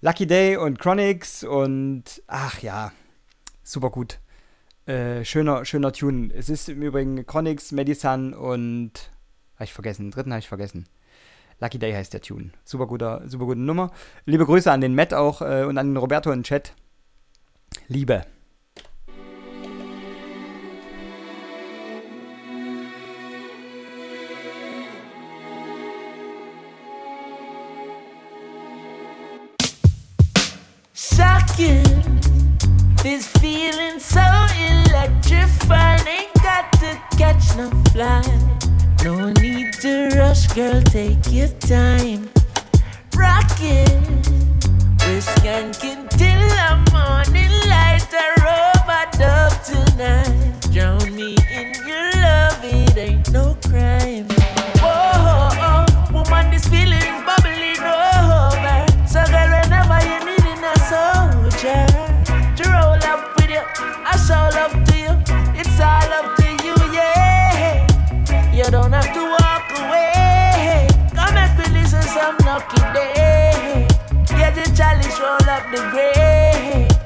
Lucky 0.00 0.26
Day 0.26 0.56
und 0.56 0.78
Chronix 0.78 1.42
und 1.44 2.22
ach 2.26 2.60
ja, 2.62 2.92
super 3.62 3.90
gut. 3.90 4.18
Äh, 4.86 5.24
schöner, 5.24 5.64
schöner 5.64 5.92
Tune. 5.92 6.32
Es 6.34 6.48
ist 6.48 6.68
im 6.68 6.82
Übrigen 6.82 7.26
Chronix, 7.26 7.72
Medisan 7.72 8.32
und 8.32 9.10
habe 9.56 9.64
ich 9.64 9.72
vergessen, 9.72 10.06
den 10.06 10.10
dritten 10.12 10.32
habe 10.32 10.40
ich 10.40 10.48
vergessen. 10.48 10.86
Lucky 11.60 11.78
Day 11.78 11.92
heißt 11.92 12.12
der 12.12 12.20
Tune. 12.20 12.52
Super 12.64 12.86
guter, 12.86 13.22
super 13.26 13.46
gute 13.46 13.60
Nummer. 13.60 13.90
Liebe 14.24 14.46
Grüße 14.46 14.70
an 14.70 14.80
den 14.80 14.94
Matt 14.94 15.12
auch 15.12 15.42
äh, 15.42 15.64
und 15.64 15.76
an 15.76 15.88
den 15.88 15.96
Roberto 15.96 16.30
im 16.30 16.44
Chat. 16.44 16.72
Liebe. 17.88 18.24
This 33.02 33.28
feeling 33.38 34.00
so 34.00 34.20
electrifying. 34.58 36.06
Ain't 36.06 36.34
got 36.42 36.72
to 36.80 37.00
catch 37.16 37.56
no 37.56 37.70
fly. 37.92 38.22
No 39.04 39.30
need 39.34 39.72
to 39.82 40.10
rush, 40.16 40.48
girl. 40.48 40.82
Take 40.82 41.30
your 41.30 41.48
time. 41.60 42.28
Rockin'. 43.14 44.02
We're 45.06 45.22
skanking 45.22 46.10
till 46.10 46.44
the 46.58 46.70
morning 46.92 47.54
light. 47.70 48.06
A 48.12 48.26
robot 48.42 49.12
dub 49.12 49.52
tonight. 49.62 50.60
Drown 50.72 51.14
me 51.14 51.36
in 51.54 51.74
your 51.86 52.12
love. 52.20 52.60
It 52.64 52.96
ain't 52.96 53.30
no 53.30 53.56
crime. 53.68 54.26
Oh, 54.82 55.86
woman, 56.12 56.50
this 56.50 56.66
feeling 56.66 56.98
is 56.98 57.24
bubbling 57.24 57.78
over. 57.78 58.86
So, 59.06 59.22
girl, 59.30 59.50
whenever 59.54 60.00
you 60.04 60.18
need 60.26 60.58
a 60.64 60.74
to 60.90 61.37
I 64.30 64.50
show 64.50 64.58
love 64.58 64.84
to 64.88 64.96
you. 64.98 65.58
It's 65.58 65.80
all 65.80 66.12
up 66.12 66.36
to 66.36 66.48
you, 66.62 66.74
yeah. 66.92 67.86
You 68.52 68.70
don't 68.70 68.92
have 68.92 69.12
to 69.14 69.22
walk 69.24 69.70
away. 69.80 70.86
Come 71.14 71.34
with 71.34 71.72
listen 71.72 72.02
some 72.02 72.36
lucky 72.44 72.76
day. 72.92 73.86
Get 74.26 74.54
the 74.54 74.70
chalice, 74.76 75.18
roll 75.18 75.48
up 75.48 75.64
the 75.72 75.80
gray. 75.90 76.97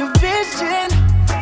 Your 0.00 0.12
vision. 0.16 0.88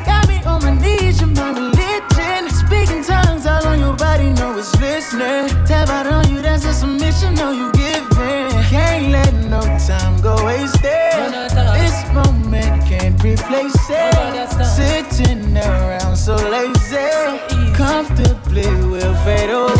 Got 0.05 0.27
me 0.29 0.43
on 0.43 0.61
my 0.65 0.75
knees, 0.83 1.21
you're 1.21 1.31
my 1.31 1.51
religion. 1.53 2.41
Speaking 2.63 3.03
tongues 3.05 3.47
all 3.47 3.65
on 3.67 3.79
your 3.79 3.95
body, 3.95 4.31
know 4.33 4.59
it's 4.59 4.75
listening. 4.81 5.47
Tap 5.65 5.89
out 5.89 6.09
on 6.09 6.29
you, 6.31 6.43
that's 6.43 6.65
a 6.65 6.73
submission, 6.73 7.35
know 7.35 7.53
you 7.53 7.71
giving. 7.73 8.51
Can't 8.75 9.13
let 9.13 9.33
no 9.55 9.63
time 9.87 10.21
go 10.21 10.35
wasted. 10.45 11.29
This 11.79 11.97
moment 12.19 12.75
can't 12.91 13.17
replace 13.23 13.79
it. 13.89 14.49
Sitting 14.77 15.57
around 15.57 16.17
so 16.17 16.35
lazy, 16.35 17.75
comfortably 17.75 18.67
we'll 18.91 19.15
fade 19.25 19.51
away. 19.51 19.78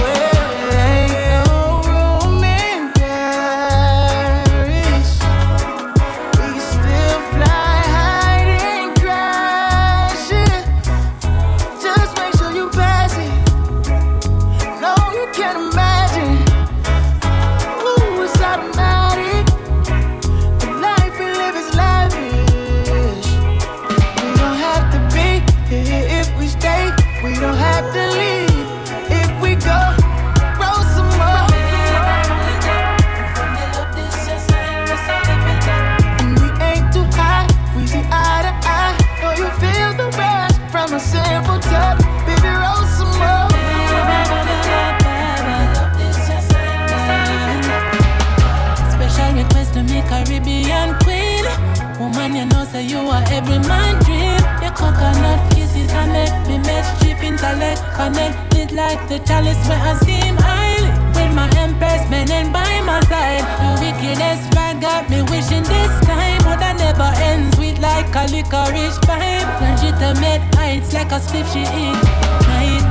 Intellect 57.99 58.49
connect 58.51 58.55
it 58.55 58.73
like 58.73 59.09
the 59.09 59.19
chalice 59.21 59.59
where 59.69 59.79
I 59.79 59.95
steam 59.97 60.37
highly. 60.37 60.91
With 61.15 61.35
my 61.35 61.49
empress 61.59 62.03
and 62.11 62.53
by 62.53 62.81
my 62.83 63.01
side, 63.03 63.45
wickedness 63.81 64.47
right 64.55 64.81
got 64.81 65.11
me 65.11 65.23
wishing 65.23 65.65
this 65.65 65.93
time 66.07 66.39
would 66.47 66.63
I 66.63 66.73
never 66.75 67.11
end 67.23 67.55
sweet 67.55 67.79
like 67.81 68.15
a 68.15 68.27
licorice 68.31 68.99
vibe. 69.01 69.49
Legitimate 69.61 70.55
heights 70.55 70.93
like 70.93 71.13
a 71.13 71.19
spliff 71.19 71.47
she 71.53 71.63
eat. 71.63 71.99
Night. 72.47 72.85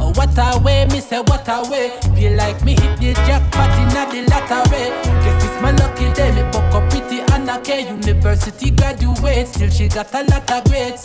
Oh, 0.00 0.12
what 0.14 0.36
a 0.38 0.60
way, 0.62 0.86
me 0.86 0.98
eh, 0.98 1.00
say 1.00 1.20
what 1.20 1.48
a 1.48 1.68
way. 1.70 1.90
Feel 2.14 2.36
like 2.36 2.62
me 2.64 2.74
hit 2.74 2.98
the 2.98 3.14
jackpot 3.26 3.70
in 3.78 3.88
the 3.88 4.30
lottery. 4.30 4.90
Guess 5.22 5.44
it's 5.44 5.62
my 5.62 5.72
lucky 5.72 6.12
day. 6.14 6.30
Me 6.32 6.42
buck 6.52 6.74
up 6.74 6.90
pretty 6.90 7.20
and 7.32 7.50
I 7.50 7.60
care. 7.60 7.80
University 7.80 8.70
graduate, 8.70 9.48
still 9.48 9.70
she 9.70 9.88
got 9.88 10.12
a 10.14 10.22
lot 10.24 10.50
of 10.50 10.64
grades. 10.64 11.04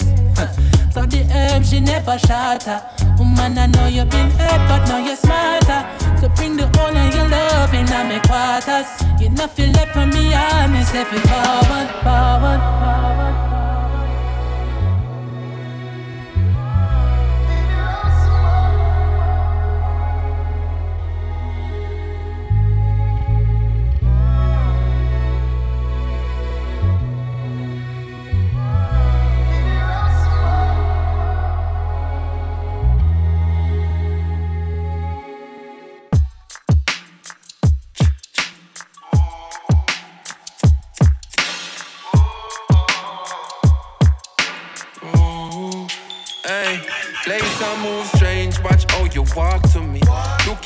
So 0.98 1.06
the 1.06 1.24
herb 1.32 1.64
she 1.64 1.80
never 1.80 2.18
shatter. 2.18 2.82
Woman, 3.18 3.58
I 3.58 3.66
know 3.68 3.88
you've 3.88 4.10
been 4.10 4.30
hurt, 4.32 4.62
but 4.70 4.88
now 4.88 5.00
you're 5.00 5.16
smarter. 5.16 5.82
So 6.20 6.30
bring 6.30 6.56
the 6.56 6.68
whole 6.78 6.96
of 6.96 7.16
your 7.16 7.28
love 7.28 7.74
in 7.74 7.86
my 7.86 8.20
quarters. 8.28 8.88
You 9.20 9.30
feel 9.48 9.72
left 9.72 9.94
from 9.94 10.10
me, 10.12 10.34
I'm 10.34 10.74
step 10.86 11.08
it 11.12 11.22
forward, 11.28 11.90
forward, 12.04 12.62
forward. 12.80 13.27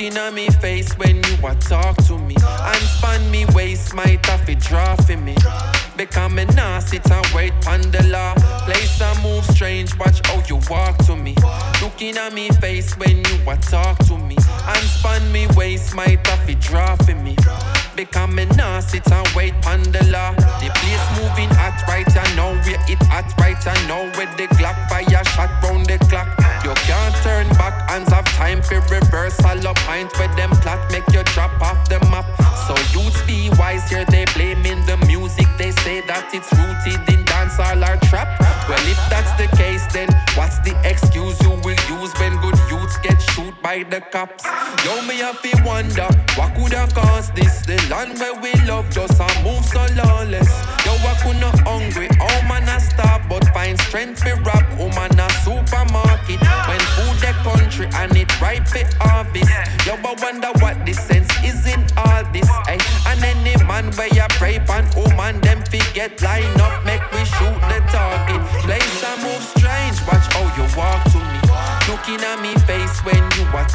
Looking 0.02 0.18
at 0.18 0.34
me 0.34 0.47
face 0.49 0.97
when 0.97 1.18
you 1.18 1.47
a 1.47 1.54
talk 1.54 1.95
to 2.08 2.18
me. 2.18 2.36
And 2.36 2.84
span 2.88 3.30
me 3.30 3.45
waist, 3.54 3.93
might 3.93 4.26
have 4.26 4.49
it 4.49 4.72
for 4.95 5.16
me. 5.16 5.36
Become 5.95 6.39
a 6.39 6.45
nah 6.56 6.80
sit 6.80 7.08
and 7.12 7.28
wait 7.36 7.54
on 7.68 7.82
the 7.91 8.04
law. 8.08 8.34
Place 8.66 8.99
I 8.99 9.22
move 9.22 9.45
strange, 9.45 9.95
watch 9.99 10.20
how 10.26 10.41
you 10.47 10.60
walk 10.72 10.97
to 11.06 11.16
me. 11.16 11.36
Looking 11.84 12.18
at 12.18 12.34
me 12.34 12.49
face 12.49 12.97
when 12.97 13.18
you 13.18 13.38
a 13.47 13.56
talk 13.58 13.99
to 14.08 14.18
me. 14.18 14.38
And 14.38 14.88
span 14.88 15.32
me 15.32 15.45
waist, 15.56 15.93
might 15.93 16.26
have 16.26 16.49
it 16.49 16.72
for 16.97 17.14
me. 17.14 17.36
Become 18.02 18.39
a 18.39 18.45
nah 18.58 18.80
sit 18.80 19.06
and 19.12 19.30
wait 19.36 19.54
on 19.68 19.84
the 19.93 20.02
law. 20.10 20.34
The 20.58 20.74
place 20.82 21.06
moving 21.22 21.54
hot 21.54 21.78
right, 21.88 22.10
I 22.10 22.26
know 22.36 22.58
where 22.66 22.82
it 22.89 22.97
hot 23.14 23.30
right, 23.38 23.62
I 23.62 23.78
know 23.86 24.10
where 24.18 24.26
the 24.41 24.49
Glock 24.58 24.74
fire 24.89 25.06
shot 25.06 25.54
round 25.62 25.86
the 25.86 25.99
clock. 26.10 26.26
You 26.66 26.74
can't 26.89 27.14
turn 27.22 27.47
back, 27.62 27.88
hands 27.91 28.10
have 28.10 28.26
time 28.34 28.64
for 28.64 28.82
reversal 28.89 29.68
up 29.68 29.78
pint 29.86 30.10
where 30.18 30.34
them 30.34 30.49
plot 30.66 30.82
make 30.91 31.06
you 31.14 31.22
drop 31.38 31.54
off 31.62 31.78
the 31.89 31.99
map. 32.10 32.26
So 32.66 32.74
youths 32.89 33.22
be 33.30 33.52
wise 33.60 33.88
here, 33.88 34.06
they 34.06 34.26
blaming 34.34 34.84
the 34.89 34.97
music. 35.06 35.45
They 35.60 35.70
say 35.86 36.02
that 36.10 36.34
it's 36.34 36.49
rooted 36.58 37.06
in 37.06 37.24
dancehall 37.26 37.86
or 37.86 38.02
trap. 38.10 38.34
Well, 38.66 38.82
if 38.89 38.97
that's 39.14 39.30
the 39.38 39.45
case, 39.56 39.86
then 39.93 40.10
what's 40.34 40.58
the 40.66 40.74
excuse 40.89 41.38
you 41.45 41.54
will 41.62 41.78
use 41.86 42.10
when 42.18 42.34
good 42.41 42.51
by 43.72 43.84
the 43.84 44.01
cops? 44.11 44.43
Yo, 44.84 45.01
me 45.07 45.15
have 45.19 45.41
to 45.41 45.51
wonder 45.63 46.09
what 46.36 46.53
could 46.55 46.74
have 46.74 46.93
caused 46.93 47.34
this? 47.36 47.61
The 47.65 47.78
land 47.89 48.19
where 48.19 48.36
we 48.43 48.51
love 48.67 48.89
just 48.89 49.19
a 49.19 49.28
move 49.43 49.63
so 49.63 49.86
lawless. 49.95 50.51
Yo, 50.86 50.91
I 51.11 51.13
could 51.24 51.39
not 51.39 51.57
hungry, 51.59 52.09
oh 52.19 52.39
man, 52.49 52.67
I 52.67 52.80
starve, 52.80 53.24
but 53.30 53.47
find 53.53 53.80
strength 53.88 54.24
for 54.24 54.36
rap. 54.47 54.65
Oh 54.80 54.89
man, 54.97 55.17
a 55.17 55.28
supermarket 55.45 56.41
when 56.67 56.84
food 56.95 57.17
the 57.24 57.32
country 57.47 57.88
and 57.99 58.11
it 58.17 58.32
ripe 58.41 58.67
for 58.67 58.84
harvest. 58.99 59.51
Yo, 59.88 59.93
I 59.95 60.15
wonder 60.19 60.51
what 60.59 60.86
the 60.86 60.93
sense 60.93 61.32
is 61.43 61.65
in 61.65 61.82
all 61.95 62.24
this. 62.34 62.49
Ay. 62.67 62.80
And 63.07 63.24
any 63.24 63.55
man 63.63 63.91
where 63.95 64.11
you 64.11 64.28
pray 64.39 64.59
pan, 64.59 64.86
oh 64.97 65.09
man, 65.15 65.39
them 65.41 65.63
forget 65.72 66.22
line 66.22 66.59
up, 66.59 66.84
make 66.84 67.05
we 67.13 67.24
shoot 67.24 67.59
the 67.72 67.80
target. 67.88 68.41
Place 68.65 69.03
I 69.03 69.15
move 69.24 69.43
strange, 69.55 69.97
watch 70.07 70.28
how 70.36 70.45
you 70.57 70.65
walk 70.76 71.03
to 71.13 71.19
me. 71.32 71.39
Looking 71.89 72.24
at 72.24 72.39
me 72.41 72.53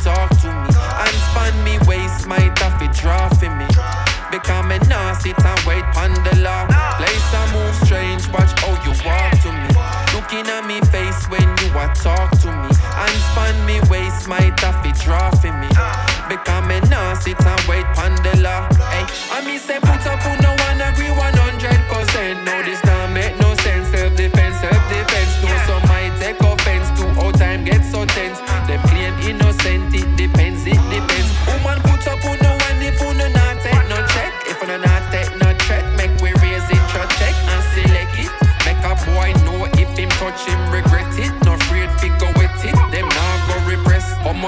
talk 0.03 0.36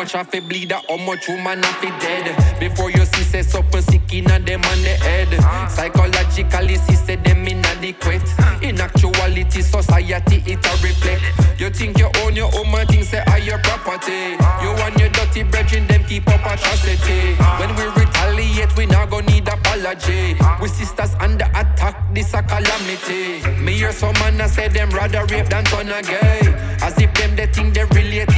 much 0.09 0.13
have 0.15 0.31
to 0.31 0.41
bleed 0.41 0.73
out, 0.73 0.85
how 0.89 0.97
much 0.97 1.29
woman 1.29 1.63
have 1.63 1.81
to 1.83 1.89
dead. 2.01 2.59
Before 2.59 2.91
you 2.91 3.05
see 3.05 3.25
say 3.25 3.43
something 3.43 3.83
sick 3.83 4.15
inna 4.15 4.39
them 4.39 4.65
on 4.65 4.81
the 4.81 4.97
head. 5.05 5.29
Psychologically 5.71 6.77
see 6.77 6.95
say 6.95 7.17
them 7.17 7.47
inadequate. 7.47 8.23
In 8.63 8.81
actuality, 8.81 9.61
society 9.61 10.43
it 10.47 10.65
a 10.65 10.73
reflect. 10.81 11.61
You 11.61 11.69
think 11.69 11.99
you 11.99 12.09
own 12.23 12.35
your 12.37 12.51
own 12.57 12.71
man, 12.71 12.87
think 12.87 13.05
say 13.05 13.23
are 13.29 13.39
your 13.39 13.59
property. 13.59 14.39
You 14.63 14.71
and 14.81 14.99
your 14.99 15.11
dirty 15.11 15.43
brethren, 15.43 15.87
them 15.89 16.05
keep 16.05 16.27
up 16.29 16.41
atrocity. 16.41 17.35
When 17.61 17.75
we 17.77 17.85
retaliate, 18.01 18.75
we 18.79 18.87
not 18.87 19.11
gonna 19.11 19.27
need 19.27 19.47
apology. 19.47 20.37
We 20.63 20.69
sisters 20.69 21.15
under 21.21 21.51
attack, 21.55 22.15
this 22.15 22.33
a 22.33 22.43
calamity. 22.43 23.45
Me 23.61 23.73
hear 23.75 23.93
some 23.93 24.15
man 24.21 24.41
a 24.41 24.49
say 24.49 24.69
them 24.69 24.89
rather 24.91 25.27
rape 25.27 25.49
than 25.49 25.65
turn 25.65 25.91
a 25.91 26.01
gay. 26.01 26.41
As 26.81 26.97
if 26.99 27.13
them 27.15 27.37
they 27.37 27.47
think 27.47 27.75
they 27.75 27.85
related 27.85 28.38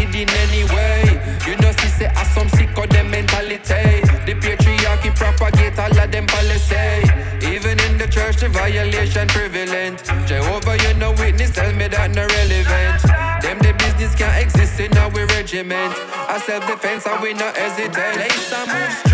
say 2.01 2.11
as 2.16 2.28
some 2.34 2.48
sick 2.48 2.76
of 2.78 2.88
them 2.88 3.11
mentality. 3.11 4.01
The 4.26 4.34
patriarchy 4.40 5.11
propagate 5.14 5.78
all 5.78 5.98
of 5.98 6.11
them 6.11 6.26
policy. 6.26 7.05
Even 7.44 7.76
in 7.86 7.98
the 7.98 8.09
church, 8.09 8.36
the 8.40 8.48
violation 8.48 9.28
prevalent. 9.28 9.98
Jehovah, 10.26 10.76
you 10.84 10.94
know 10.94 11.12
witness, 11.12 11.51
tell 11.51 11.72
me 11.74 11.88
that 11.88 12.11
no 12.16 12.24
relevant. 12.38 13.01
Them 13.44 13.59
the 13.59 13.72
business 13.82 14.14
can't 14.16 14.36
exist 14.44 14.80
in 14.80 14.96
our 14.96 15.11
regiment. 15.36 15.92
I 16.32 16.40
self-defense 16.46 17.07
and 17.07 17.20
we 17.22 17.34
not 17.34 17.57
hesitate. 17.57 18.14
Place 18.16 18.53
I 18.53 19.09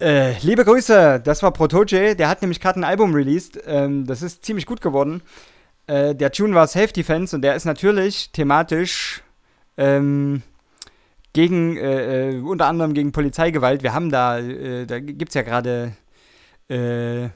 Äh, 0.00 0.38
liebe 0.42 0.64
Grüße, 0.64 1.20
das 1.24 1.42
war 1.42 1.52
Protoje, 1.52 2.14
der 2.14 2.28
hat 2.28 2.40
nämlich 2.40 2.60
gerade 2.60 2.78
ein 2.78 2.84
Album 2.84 3.14
released. 3.14 3.60
Ähm, 3.66 4.06
das 4.06 4.22
ist 4.22 4.44
ziemlich 4.44 4.64
gut 4.64 4.80
geworden. 4.80 5.22
Äh, 5.88 6.14
der 6.14 6.30
Tune 6.30 6.54
war 6.54 6.68
Self 6.68 6.92
Defense 6.92 7.34
und 7.34 7.42
der 7.42 7.56
ist 7.56 7.64
natürlich 7.64 8.30
thematisch 8.30 9.22
ähm, 9.76 10.42
gegen, 11.32 11.76
äh, 11.76 12.30
äh, 12.30 12.40
unter 12.40 12.66
anderem 12.66 12.94
gegen 12.94 13.10
Polizeigewalt. 13.10 13.82
Wir 13.82 13.92
haben 13.92 14.10
da, 14.10 14.38
äh, 14.38 14.86
da 14.86 15.00
gibt 15.00 15.30
es 15.30 15.34
ja 15.34 15.42
gerade, 15.42 15.92
äh, 16.68 17.28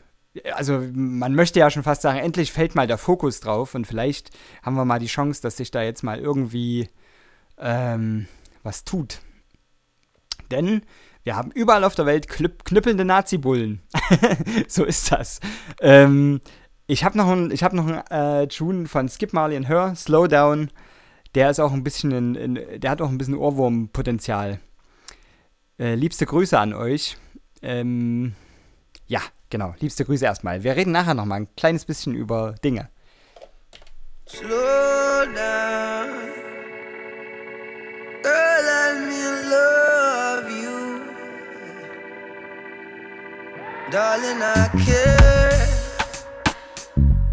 also 0.53 0.83
man 0.93 1.35
möchte 1.35 1.59
ja 1.59 1.69
schon 1.69 1.83
fast 1.83 2.03
sagen, 2.03 2.21
endlich 2.21 2.53
fällt 2.53 2.77
mal 2.77 2.87
der 2.87 2.99
Fokus 2.99 3.41
drauf 3.41 3.75
und 3.75 3.89
vielleicht 3.89 4.31
haben 4.63 4.77
wir 4.77 4.85
mal 4.85 5.01
die 5.01 5.07
Chance, 5.07 5.43
dass 5.43 5.57
sich 5.57 5.73
da 5.73 5.83
jetzt 5.83 6.05
mal 6.05 6.21
irgendwie 6.21 6.89
ähm, 7.59 8.29
was 8.63 8.85
tut. 8.85 9.19
Denn 10.53 10.83
wir 11.25 11.37
haben 11.37 11.51
überall 11.53 11.85
auf 11.85 11.95
der 11.95 12.07
Welt 12.07 12.29
knüpp 12.29 12.65
knüppelnde 12.65 13.05
Nazi-Bullen. 13.05 13.83
so 14.69 14.85
ist 14.85 15.13
das. 15.13 15.41
Ähm, 15.81 16.41
ich 16.87 17.05
habe 17.05 17.17
noch 17.17 17.29
einen 17.29 17.53
hab 17.53 17.73
noch 17.73 17.87
einen, 17.87 18.43
äh, 18.43 18.49
Tune 18.49 18.87
von 18.87 19.09
Skip 19.09 19.33
Marley 19.33 19.57
and 19.57 19.69
Her, 19.69 19.95
Slow 19.95 20.27
Down. 20.27 20.71
Der 21.35 21.51
ist 21.51 21.61
auch 21.61 21.73
ein 21.73 21.85
bisschen, 21.85 22.13
in, 22.13 22.35
in, 22.35 22.81
der 22.81 22.91
hat 22.91 23.01
auch 23.01 23.09
ein 23.09 23.19
bisschen 23.19 23.37
Ohrwurmpotenzial. 23.37 24.61
Äh, 25.79 25.95
liebste 25.95 26.27
Grüße 26.27 26.59
an 26.59 26.75
euch. 26.75 27.17
Ähm, 27.63 28.35
ja, 29.07 29.21
genau, 29.49 29.75
liebste 29.79 30.05
Grüße 30.05 30.25
erstmal. 30.25 30.63
Wir 30.63 30.77
reden 30.77 30.93
nachher 30.93 31.15
noch 31.15 31.25
mal 31.25 31.37
ein 31.37 31.49
kleines 31.57 31.85
bisschen 31.85 32.15
über 32.15 32.57
Dinge. 32.65 32.89
Slow 34.29 35.25
down. 35.35 36.09
Girl, 38.23 38.63
let 38.63 39.09
me 39.09 39.51
love 39.51 39.92
Darling, 43.93 44.41
I 44.41 44.69
care. 44.87 45.69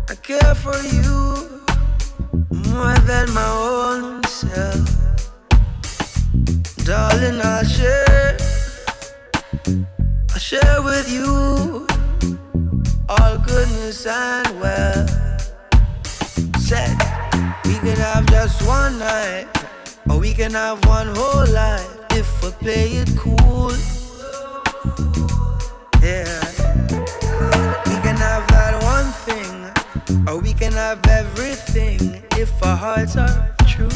I 0.09 0.15
care 0.15 0.55
for 0.55 0.77
you 0.93 1.63
more 2.51 2.97
than 3.07 3.31
my 3.33 3.47
own 3.47 4.21
self. 4.25 4.89
Darling, 6.83 7.39
I'll 7.41 7.63
share. 7.63 8.37
I'll 10.33 10.37
share 10.37 10.81
with 10.81 11.09
you 11.09 11.87
all 13.07 13.37
goodness 13.37 14.05
and 14.05 14.59
wealth 14.59 15.09
said 16.59 16.91
we 17.63 17.75
can 17.75 17.95
have 17.95 18.25
just 18.27 18.67
one 18.67 18.99
night, 18.99 19.47
or 20.09 20.19
we 20.19 20.33
can 20.33 20.51
have 20.51 20.83
one 20.87 21.07
whole 21.15 21.47
life 21.53 21.87
if 22.11 22.27
we 22.43 22.51
play 22.59 22.87
it 23.01 23.09
cool. 23.17 23.71
Yeah, 26.01 26.38
or 30.29 30.37
we 30.37 30.53
can 30.53 30.71
have 30.73 31.03
everything 31.07 32.21
if 32.37 32.51
our 32.63 32.75
hearts 32.75 33.17
are 33.17 33.55
true. 33.65 33.89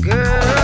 Girl, 0.00 0.63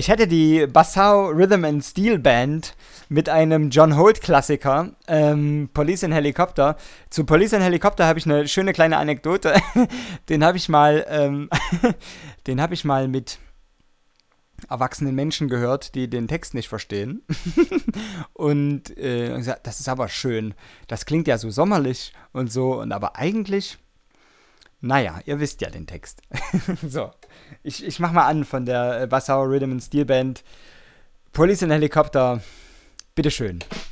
ich 0.00 0.08
hätte 0.08 0.26
die 0.26 0.66
Bassau 0.66 1.26
Rhythm 1.26 1.62
and 1.62 1.84
Steel 1.84 2.18
Band 2.18 2.74
mit 3.10 3.28
einem 3.28 3.68
John 3.68 3.98
Holt 3.98 4.22
Klassiker, 4.22 4.92
ähm, 5.06 5.68
Police 5.74 6.04
in 6.04 6.10
Helicopter. 6.10 6.78
Zu 7.10 7.26
Police 7.26 7.52
in 7.52 7.60
Helicopter 7.60 8.06
habe 8.06 8.18
ich 8.18 8.24
eine 8.24 8.48
schöne 8.48 8.72
kleine 8.72 8.96
Anekdote. 8.96 9.52
den 10.30 10.42
habe 10.42 10.56
ich 10.56 10.70
mal, 10.70 11.04
ähm, 11.06 11.50
den 12.46 12.62
habe 12.62 12.72
ich 12.72 12.82
mal 12.86 13.08
mit 13.08 13.40
erwachsenen 14.70 15.14
Menschen 15.14 15.48
gehört, 15.48 15.94
die 15.94 16.08
den 16.08 16.28
Text 16.28 16.54
nicht 16.54 16.70
verstehen. 16.70 17.22
und 18.32 18.96
äh, 18.96 19.36
gesagt, 19.36 19.66
das 19.66 19.80
ist 19.80 19.88
aber 19.90 20.08
schön. 20.08 20.54
Das 20.88 21.04
klingt 21.04 21.28
ja 21.28 21.36
so 21.36 21.50
sommerlich 21.50 22.14
und 22.32 22.50
so. 22.50 22.80
Und 22.80 22.92
aber 22.92 23.16
eigentlich, 23.16 23.76
naja, 24.80 25.20
ihr 25.26 25.40
wisst 25.40 25.60
ja 25.60 25.68
den 25.68 25.86
Text. 25.86 26.22
so, 26.88 27.10
ich, 27.62 27.84
ich 27.84 28.00
mach 28.00 28.12
mal 28.12 28.26
an 28.26 28.44
von 28.44 28.64
der 28.64 29.02
äh, 29.02 29.06
Bassau 29.06 29.42
Rhythm 29.42 29.72
and 29.72 29.82
Steel 29.82 30.04
Band. 30.04 30.42
Police 31.32 31.62
in 31.62 31.70
Helikopter, 31.70 32.40
bitteschön. 33.14 33.60
Ich 33.70 33.89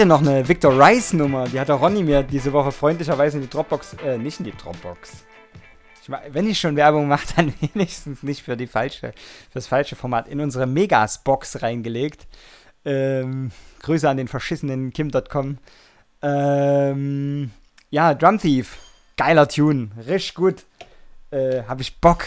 hätte 0.00 0.08
noch 0.08 0.20
eine 0.22 0.48
Victor 0.48 0.72
Rice 0.78 1.12
Nummer, 1.12 1.44
die 1.46 1.60
hat 1.60 1.68
der 1.68 1.76
Ronny 1.76 2.02
mir 2.02 2.22
diese 2.22 2.52
Woche 2.52 2.72
freundlicherweise 2.72 3.36
in 3.36 3.42
die 3.42 3.50
Dropbox, 3.50 3.96
äh, 4.04 4.16
nicht 4.18 4.38
in 4.40 4.46
die 4.46 4.52
Dropbox. 4.56 5.24
Ich 6.02 6.08
ma- 6.08 6.22
wenn 6.30 6.48
ich 6.48 6.58
schon 6.58 6.74
Werbung 6.76 7.06
mache, 7.06 7.26
dann 7.36 7.52
wenigstens 7.74 8.22
nicht 8.22 8.42
für 8.42 8.56
die 8.56 8.66
falsche, 8.66 9.12
fürs 9.52 9.66
falsche 9.66 9.96
Format 9.96 10.26
in 10.28 10.40
unsere 10.40 10.66
Megas-Box 10.66 11.62
reingelegt. 11.62 12.26
Ähm, 12.86 13.50
Grüße 13.82 14.08
an 14.08 14.16
den 14.16 14.26
verschissenen 14.28 14.90
Kim.com. 14.92 15.58
Ähm, 16.22 17.50
ja, 17.90 18.14
Drum 18.14 18.38
Thief. 18.38 18.78
Geiler 19.18 19.48
Tune. 19.48 19.90
Richtig 20.06 20.34
gut. 20.34 20.64
Äh, 21.30 21.62
hab 21.68 21.80
ich 21.80 22.00
Bock. 22.00 22.24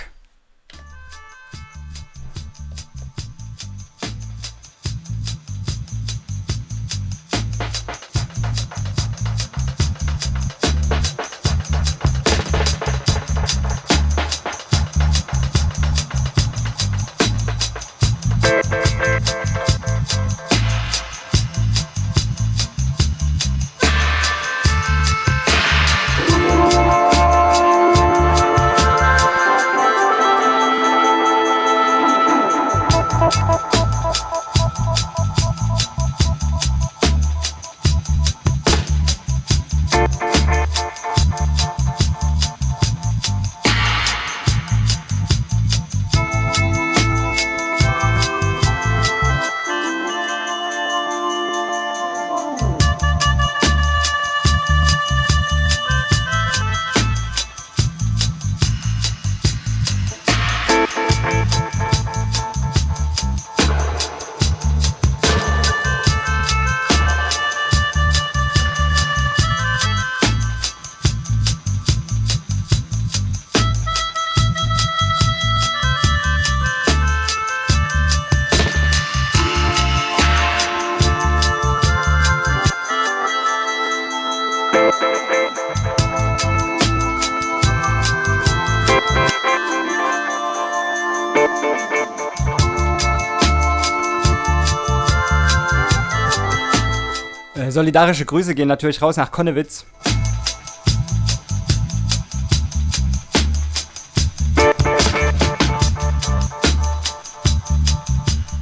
Solidarische 97.84 98.24
Grüße 98.24 98.56
gehen 98.56 98.70
natürlich 98.70 99.02
raus 99.02 99.18
nach 99.18 99.30
Konnewitz. 99.30 99.86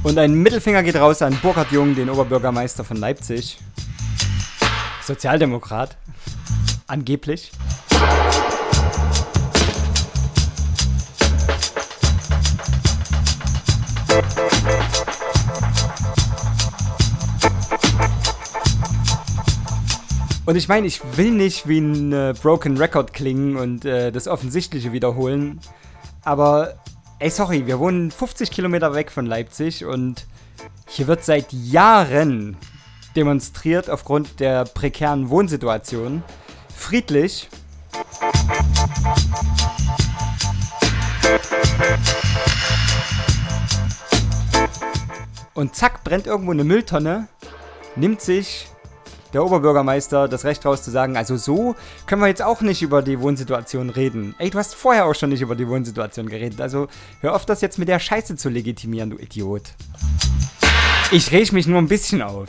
Und 0.02 0.18
ein 0.18 0.34
Mittelfinger 0.34 0.82
geht 0.82 0.96
raus 0.96 1.22
an 1.22 1.38
Burkhard 1.40 1.70
Jung, 1.70 1.94
den 1.94 2.10
Oberbürgermeister 2.10 2.82
von 2.82 2.96
Leipzig. 2.96 3.58
Sozialdemokrat. 5.06 5.96
Angeblich. 6.88 7.52
Und 20.44 20.56
ich 20.56 20.66
meine, 20.66 20.88
ich 20.88 21.00
will 21.16 21.30
nicht 21.30 21.68
wie 21.68 21.78
ein 21.78 22.12
äh, 22.12 22.34
Broken 22.40 22.76
Record 22.76 23.12
klingen 23.12 23.56
und 23.56 23.84
äh, 23.84 24.10
das 24.10 24.26
Offensichtliche 24.26 24.92
wiederholen. 24.92 25.60
Aber, 26.24 26.74
ey, 27.20 27.30
sorry, 27.30 27.68
wir 27.68 27.78
wohnen 27.78 28.10
50 28.10 28.50
Kilometer 28.50 28.92
weg 28.92 29.12
von 29.12 29.24
Leipzig 29.24 29.84
und 29.84 30.26
hier 30.88 31.06
wird 31.06 31.24
seit 31.24 31.52
Jahren 31.52 32.56
demonstriert 33.14 33.88
aufgrund 33.88 34.40
der 34.40 34.64
prekären 34.64 35.30
Wohnsituation. 35.30 36.24
Friedlich. 36.74 37.48
Und 45.54 45.76
zack, 45.76 46.02
brennt 46.02 46.26
irgendwo 46.26 46.50
eine 46.50 46.64
Mülltonne, 46.64 47.28
nimmt 47.94 48.20
sich 48.20 48.71
der 49.32 49.44
Oberbürgermeister 49.44 50.28
das 50.28 50.44
Recht 50.44 50.64
raus 50.66 50.82
zu 50.82 50.90
sagen, 50.90 51.16
also 51.16 51.36
so 51.36 51.74
können 52.06 52.22
wir 52.22 52.28
jetzt 52.28 52.42
auch 52.42 52.60
nicht 52.60 52.82
über 52.82 53.02
die 53.02 53.20
Wohnsituation 53.20 53.90
reden. 53.90 54.34
Ey, 54.38 54.50
du 54.50 54.58
hast 54.58 54.74
vorher 54.74 55.06
auch 55.06 55.14
schon 55.14 55.30
nicht 55.30 55.40
über 55.40 55.54
die 55.54 55.68
Wohnsituation 55.68 56.28
geredet, 56.28 56.60
also 56.60 56.88
hör 57.20 57.34
auf, 57.34 57.46
das 57.46 57.60
jetzt 57.60 57.78
mit 57.78 57.88
der 57.88 57.98
Scheiße 57.98 58.36
zu 58.36 58.48
legitimieren, 58.48 59.10
du 59.10 59.16
Idiot. 59.16 59.62
Ich 61.10 61.30
reg 61.30 61.52
mich 61.52 61.66
nur 61.66 61.78
ein 61.78 61.88
bisschen 61.88 62.22
auf. 62.22 62.48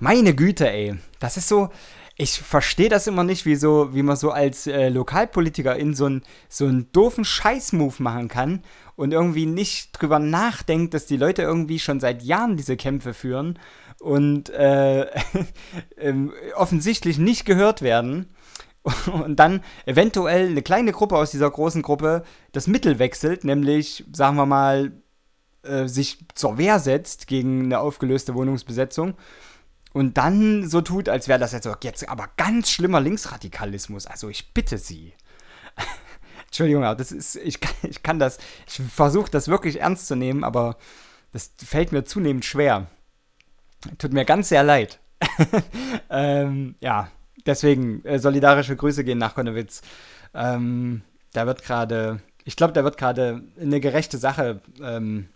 Meine 0.00 0.34
Güte, 0.34 0.70
ey. 0.70 0.96
Das 1.18 1.36
ist 1.36 1.48
so. 1.48 1.70
Ich 2.16 2.40
verstehe 2.40 2.88
das 2.88 3.06
immer 3.06 3.22
nicht, 3.22 3.46
wie, 3.46 3.54
so, 3.54 3.94
wie 3.94 4.02
man 4.02 4.16
so 4.16 4.32
als 4.32 4.66
äh, 4.66 4.88
Lokalpolitiker 4.88 5.76
in 5.76 5.94
so 5.94 6.06
einen 6.06 6.22
so 6.48 6.66
einen 6.66 6.90
doofen 6.90 7.24
Scheiß-Move 7.24 8.02
machen 8.02 8.26
kann 8.26 8.62
und 8.98 9.12
irgendwie 9.12 9.46
nicht 9.46 9.92
drüber 9.92 10.18
nachdenkt, 10.18 10.92
dass 10.92 11.06
die 11.06 11.16
Leute 11.16 11.42
irgendwie 11.42 11.78
schon 11.78 12.00
seit 12.00 12.24
Jahren 12.24 12.56
diese 12.56 12.76
Kämpfe 12.76 13.14
führen 13.14 13.56
und 14.00 14.50
äh, 14.50 15.06
ähm, 15.96 16.32
offensichtlich 16.56 17.16
nicht 17.16 17.44
gehört 17.44 17.80
werden 17.80 18.34
und 19.12 19.36
dann 19.36 19.62
eventuell 19.86 20.48
eine 20.48 20.62
kleine 20.62 20.90
Gruppe 20.90 21.16
aus 21.16 21.30
dieser 21.30 21.48
großen 21.48 21.80
Gruppe 21.82 22.24
das 22.50 22.66
Mittel 22.66 22.98
wechselt, 22.98 23.44
nämlich, 23.44 24.04
sagen 24.12 24.34
wir 24.34 24.46
mal, 24.46 24.90
äh, 25.62 25.86
sich 25.86 26.26
zur 26.34 26.58
Wehr 26.58 26.80
setzt 26.80 27.28
gegen 27.28 27.66
eine 27.66 27.78
aufgelöste 27.78 28.34
Wohnungsbesetzung 28.34 29.14
und 29.92 30.18
dann 30.18 30.68
so 30.68 30.80
tut, 30.80 31.08
als 31.08 31.28
wäre 31.28 31.38
das 31.38 31.52
jetzt, 31.52 31.68
jetzt 31.82 32.08
aber 32.08 32.30
ganz 32.36 32.68
schlimmer 32.68 33.00
Linksradikalismus. 33.00 34.06
Also 34.06 34.28
ich 34.28 34.52
bitte 34.52 34.76
Sie. 34.76 35.12
Entschuldigung, 36.58 36.82
aber 36.82 36.96
das 36.96 37.12
ist, 37.12 37.36
ich 37.36 37.60
kann, 37.60 37.76
ich 37.88 38.02
kann 38.02 38.18
das, 38.18 38.38
ich 38.66 38.80
versuche 38.82 39.30
das 39.30 39.46
wirklich 39.46 39.80
ernst 39.80 40.08
zu 40.08 40.16
nehmen, 40.16 40.42
aber 40.42 40.76
das 41.32 41.52
fällt 41.56 41.92
mir 41.92 42.02
zunehmend 42.02 42.44
schwer. 42.44 42.88
Tut 43.98 44.12
mir 44.12 44.24
ganz 44.24 44.48
sehr 44.48 44.64
leid. 44.64 44.98
ähm, 46.10 46.74
ja, 46.80 47.12
deswegen 47.46 48.04
äh, 48.04 48.18
solidarische 48.18 48.74
Grüße 48.74 49.04
gehen 49.04 49.18
nach 49.18 49.36
Konnewitz. 49.36 49.82
Ähm, 50.34 51.02
da 51.32 51.46
wird 51.46 51.62
gerade, 51.62 52.22
ich 52.42 52.56
glaube, 52.56 52.72
da 52.72 52.82
wird 52.82 52.98
gerade 52.98 53.44
eine 53.60 53.78
gerechte 53.78 54.18
Sache 54.18 54.60
ähm, 54.82 55.28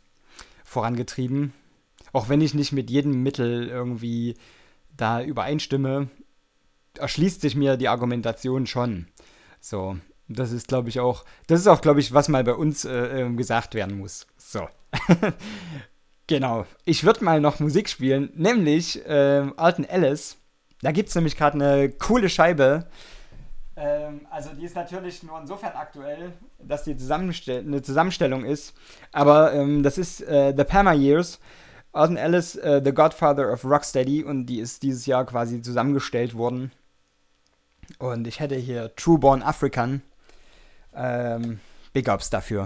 vorangetrieben. 0.64 1.52
Auch 2.12 2.30
wenn 2.30 2.40
ich 2.40 2.52
nicht 2.52 2.72
mit 2.72 2.90
jedem 2.90 3.22
Mittel 3.22 3.68
irgendwie 3.68 4.34
da 4.96 5.22
übereinstimme, 5.22 6.08
erschließt 6.98 7.40
sich 7.40 7.54
mir 7.54 7.76
die 7.76 7.88
Argumentation 7.88 8.66
schon. 8.66 9.06
So, 9.60 9.98
das 10.34 10.52
ist, 10.52 10.68
glaube 10.68 10.88
ich, 10.88 11.00
auch, 11.00 11.24
das 11.46 11.60
ist 11.60 11.66
auch, 11.66 11.80
glaube 11.80 12.00
ich, 12.00 12.12
was 12.12 12.28
mal 12.28 12.44
bei 12.44 12.54
uns 12.54 12.84
äh, 12.84 13.22
äh, 13.22 13.34
gesagt 13.34 13.74
werden 13.74 13.98
muss. 13.98 14.26
So. 14.36 14.68
genau. 16.26 16.66
Ich 16.84 17.04
würde 17.04 17.24
mal 17.24 17.40
noch 17.40 17.60
Musik 17.60 17.88
spielen, 17.88 18.30
nämlich 18.34 19.04
äh, 19.06 19.46
Alton 19.56 19.84
Ellis. 19.84 20.36
Da 20.82 20.92
gibt 20.92 21.08
es 21.08 21.14
nämlich 21.14 21.36
gerade 21.36 21.54
eine 21.54 21.90
coole 21.90 22.28
Scheibe. 22.28 22.86
Ähm, 23.76 24.26
also 24.30 24.50
die 24.50 24.64
ist 24.64 24.76
natürlich 24.76 25.22
nur 25.22 25.40
insofern 25.40 25.72
aktuell, 25.74 26.32
dass 26.58 26.84
die 26.84 26.96
Zusammenstell 26.96 27.60
eine 27.60 27.82
Zusammenstellung 27.82 28.44
ist. 28.44 28.74
Aber 29.12 29.52
ähm, 29.54 29.82
das 29.82 29.98
ist 29.98 30.20
äh, 30.22 30.52
The 30.56 30.64
Palmer 30.64 30.94
Years. 30.94 31.40
Alton 31.92 32.16
Ellis, 32.16 32.56
äh, 32.56 32.80
The 32.84 32.92
Godfather 32.92 33.52
of 33.52 33.64
Rocksteady. 33.64 34.24
Und 34.24 34.46
die 34.46 34.60
ist 34.60 34.82
dieses 34.82 35.06
Jahr 35.06 35.24
quasi 35.24 35.62
zusammengestellt 35.62 36.34
worden. 36.34 36.72
Und 37.98 38.26
ich 38.26 38.40
hätte 38.40 38.56
hier 38.56 38.94
True 38.96 39.18
Born 39.18 39.42
African. 39.42 40.02
Ähm, 40.94 41.60
Big 41.92 42.08
Ups 42.08 42.30
dafür. 42.30 42.64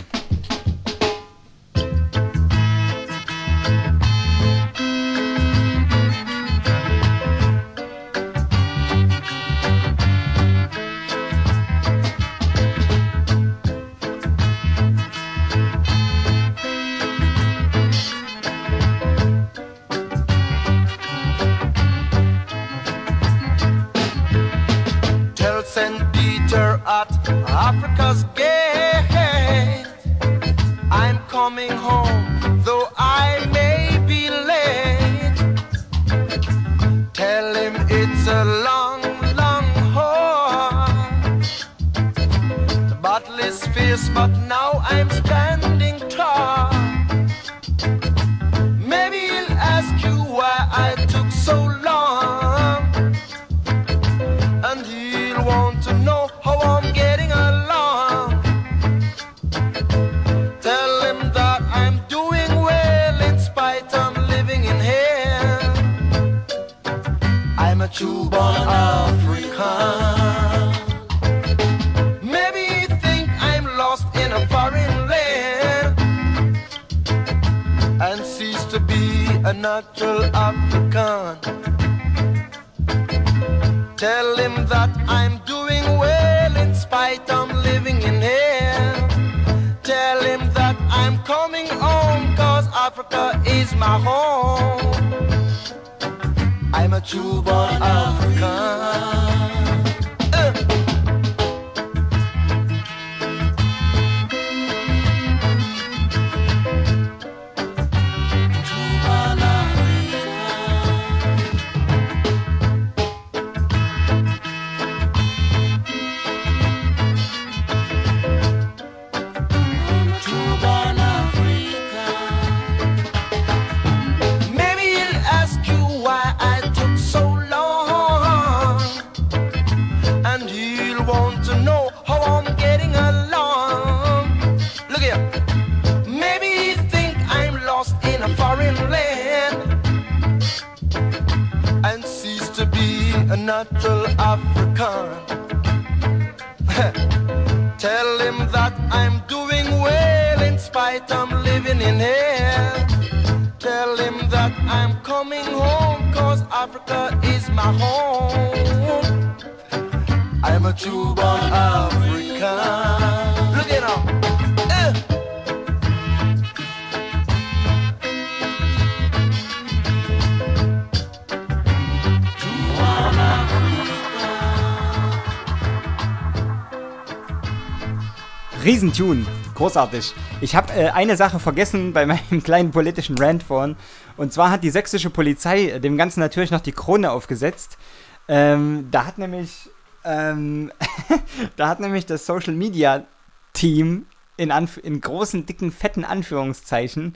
Riesentune. 178.66 179.24
Großartig. 179.54 180.12
Ich 180.40 180.56
habe 180.56 180.72
äh, 180.72 180.88
eine 180.88 181.16
Sache 181.16 181.38
vergessen 181.38 181.92
bei 181.92 182.04
meinem 182.04 182.42
kleinen 182.44 182.72
politischen 182.72 183.16
Rant 183.16 183.44
vorhin. 183.44 183.76
Und 184.16 184.32
zwar 184.32 184.50
hat 184.50 184.64
die 184.64 184.70
sächsische 184.70 185.08
Polizei 185.08 185.68
äh, 185.68 185.80
dem 185.80 185.96
Ganzen 185.96 186.18
natürlich 186.18 186.50
noch 186.50 186.60
die 186.60 186.72
Krone 186.72 187.12
aufgesetzt. 187.12 187.78
Ähm, 188.26 188.88
da 188.90 189.06
hat 189.06 189.18
nämlich, 189.18 189.70
ähm, 190.02 190.72
da 191.56 191.68
hat 191.68 191.78
nämlich 191.78 192.06
das 192.06 192.26
Social 192.26 192.54
Media 192.54 193.04
Team 193.52 194.06
in, 194.36 194.50
Anf 194.50 194.80
in 194.82 195.00
großen, 195.00 195.46
dicken, 195.46 195.70
fetten 195.70 196.04
Anführungszeichen 196.04 197.14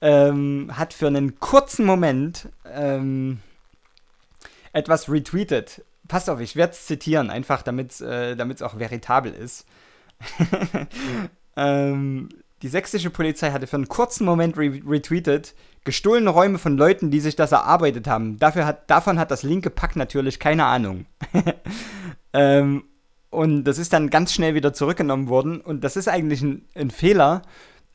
ähm, 0.00 0.72
hat 0.78 0.94
für 0.94 1.08
einen 1.08 1.38
kurzen 1.38 1.84
Moment 1.84 2.48
ähm, 2.72 3.40
etwas 4.72 5.10
retweetet. 5.10 5.84
Passt 6.08 6.30
auf, 6.30 6.40
ich 6.40 6.56
werde 6.56 6.72
es 6.72 6.86
zitieren, 6.86 7.28
einfach 7.28 7.60
damit 7.60 7.90
es 7.90 8.00
äh, 8.00 8.64
auch 8.64 8.78
veritabel 8.78 9.34
ist. 9.34 9.66
ähm, 11.56 12.28
die 12.62 12.68
sächsische 12.68 13.10
Polizei 13.10 13.50
hatte 13.50 13.66
für 13.66 13.76
einen 13.76 13.88
kurzen 13.88 14.24
Moment 14.24 14.56
re 14.56 14.80
retweetet, 14.86 15.54
gestohlene 15.84 16.30
Räume 16.30 16.58
von 16.58 16.76
Leuten, 16.76 17.10
die 17.10 17.20
sich 17.20 17.36
das 17.36 17.52
erarbeitet 17.52 18.06
haben. 18.06 18.38
Dafür 18.38 18.66
hat, 18.66 18.90
davon 18.90 19.18
hat 19.18 19.30
das 19.30 19.42
linke 19.42 19.70
Pack 19.70 19.96
natürlich 19.96 20.40
keine 20.40 20.64
Ahnung. 20.64 21.06
ähm, 22.32 22.84
und 23.30 23.64
das 23.64 23.78
ist 23.78 23.92
dann 23.92 24.10
ganz 24.10 24.32
schnell 24.32 24.54
wieder 24.54 24.72
zurückgenommen 24.72 25.28
worden. 25.28 25.60
Und 25.60 25.84
das 25.84 25.96
ist 25.96 26.08
eigentlich 26.08 26.42
ein, 26.42 26.64
ein 26.74 26.90
Fehler. 26.90 27.42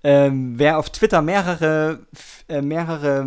Ähm, 0.03 0.57
wer 0.57 0.79
auf 0.79 0.89
Twitter 0.89 1.21
mehrere, 1.21 1.99
äh, 2.47 2.61
mehrere 2.61 3.23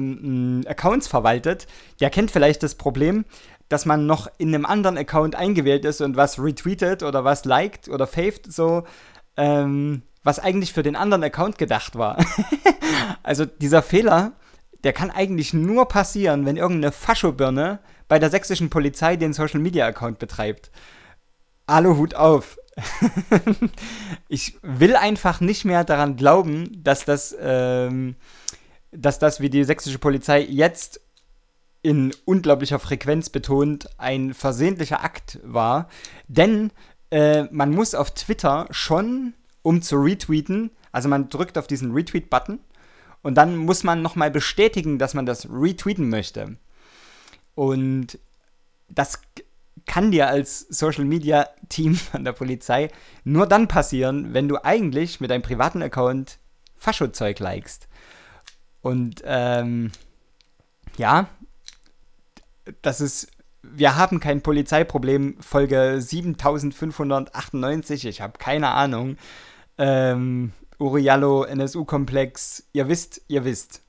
Accounts 0.67 1.07
verwaltet, 1.07 1.67
der 2.01 2.11
kennt 2.11 2.31
vielleicht 2.31 2.63
das 2.63 2.75
Problem, 2.75 3.25
dass 3.69 3.87
man 3.87 4.07
noch 4.07 4.29
in 4.39 4.55
einem 4.55 4.67
anderen 4.67 4.99
Account 4.99 5.35
eingewählt 5.35 5.85
ist 5.85 6.01
und 6.01 6.17
was 6.17 6.39
retweetet 6.39 7.03
oder 7.03 7.25
was 7.25 7.45
liked 7.45 7.89
oder 7.89 8.07
faved, 8.07 8.53
so, 8.53 8.85
ähm, 9.37 10.03
was 10.23 10.39
eigentlich 10.39 10.73
für 10.73 10.83
den 10.83 10.97
anderen 10.97 11.25
Account 11.25 11.59
gedacht 11.59 11.97
war. 11.97 12.19
also 13.23 13.45
dieser 13.45 13.83
Fehler, 13.83 14.33
der 14.85 14.93
kann 14.93 15.11
eigentlich 15.11 15.55
nur 15.55 15.89
passieren, 15.89 16.47
wenn 16.47 16.57
irgendeine 16.57 16.93
Faschobirne 16.93 17.81
bei 18.07 18.19
der 18.19 18.31
sächsischen 18.31 18.71
Polizei 18.71 19.17
den 19.17 19.33
Social 19.33 19.61
Media 19.61 19.87
Account 19.87 20.19
betreibt. 20.19 20.71
Aluhut 21.67 22.15
auf. 22.15 22.59
ich 24.29 24.59
will 24.63 24.97
einfach 24.97 25.41
nicht 25.41 25.65
mehr 25.65 25.85
daran 25.85 26.17
glauben, 26.17 26.83
dass 26.83 27.05
das, 27.05 27.35
ähm, 27.41 28.17
dass 28.91 29.19
das, 29.19 29.41
wie 29.41 29.49
die 29.49 29.65
sächsische 29.65 29.99
Polizei 29.99 30.41
jetzt 30.43 31.01
in 31.85 32.15
unglaublicher 32.25 32.79
Frequenz 32.79 33.29
betont, 33.29 33.89
ein 33.99 34.33
versehentlicher 34.33 35.05
Akt 35.05 35.39
war. 35.45 35.89
Denn 36.29 36.73
äh, 37.11 37.45
man 37.53 37.73
muss 37.73 37.95
auf 37.95 38.15
Twitter 38.15 38.67
schon, 38.71 39.35
um 39.61 39.83
zu 39.83 39.97
retweeten, 39.97 40.71
also 40.93 41.11
man 41.11 41.29
drückt 41.29 41.59
auf 41.59 41.67
diesen 41.67 41.93
Retweet-Button 41.93 42.59
und 43.21 43.35
dann 43.35 43.59
muss 43.59 43.85
man 43.85 44.01
nochmal 44.01 44.31
bestätigen, 44.31 44.99
dass 44.99 45.13
man 45.13 45.27
das 45.27 45.47
retweeten 45.51 46.09
möchte. 46.09 46.57
Und 47.55 48.19
das 48.89 49.21
kann 49.85 50.11
dir 50.11 50.29
als 50.29 50.61
Social 50.61 51.05
Media 51.05 51.51
Team 51.69 51.95
von 52.13 52.25
der 52.25 52.33
Polizei 52.33 52.89
nur 53.25 53.47
dann 53.47 53.69
passieren, 53.69 54.33
wenn 54.33 54.49
du 54.49 54.65
eigentlich 54.65 55.21
mit 55.21 55.31
deinem 55.31 55.43
privaten 55.43 55.83
Account 55.83 56.39
Faschozeug 56.77 57.41
likest. 57.41 57.89
Und 58.81 59.23
ähm, 59.27 59.93
ja, 60.97 61.29
das 62.83 63.01
ist, 63.01 63.29
wir 63.63 63.97
haben 63.97 64.21
kein 64.21 64.43
Polizeiproblem, 64.43 65.37
Folge 65.41 66.01
7598, 66.01 68.07
ich 68.07 68.21
habe 68.21 68.39
keine 68.39 68.71
Ahnung. 68.71 69.17
Ähm, 69.79 70.53
Uriallo, 70.79 71.45
NSU-Komplex, 71.45 72.65
ihr 72.73 72.89
wisst, 72.89 73.23
ihr 73.29 73.45
wisst. 73.45 73.83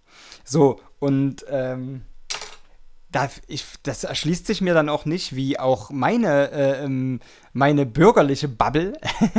So, 0.43 0.79
und 0.99 1.45
ähm, 1.49 2.03
da, 3.15 3.29
ich, 3.47 3.65
das 3.83 4.03
erschließt 4.03 4.45
sich 4.45 4.59
mir 4.59 4.73
dann 4.73 4.89
auch 4.89 5.05
nicht, 5.05 5.35
wie 5.35 5.57
auch 5.57 5.89
meine, 5.89 6.51
äh, 6.51 6.83
ähm, 6.83 7.21
meine 7.53 7.85
bürgerliche 7.85 8.49
Bubble 8.49 8.93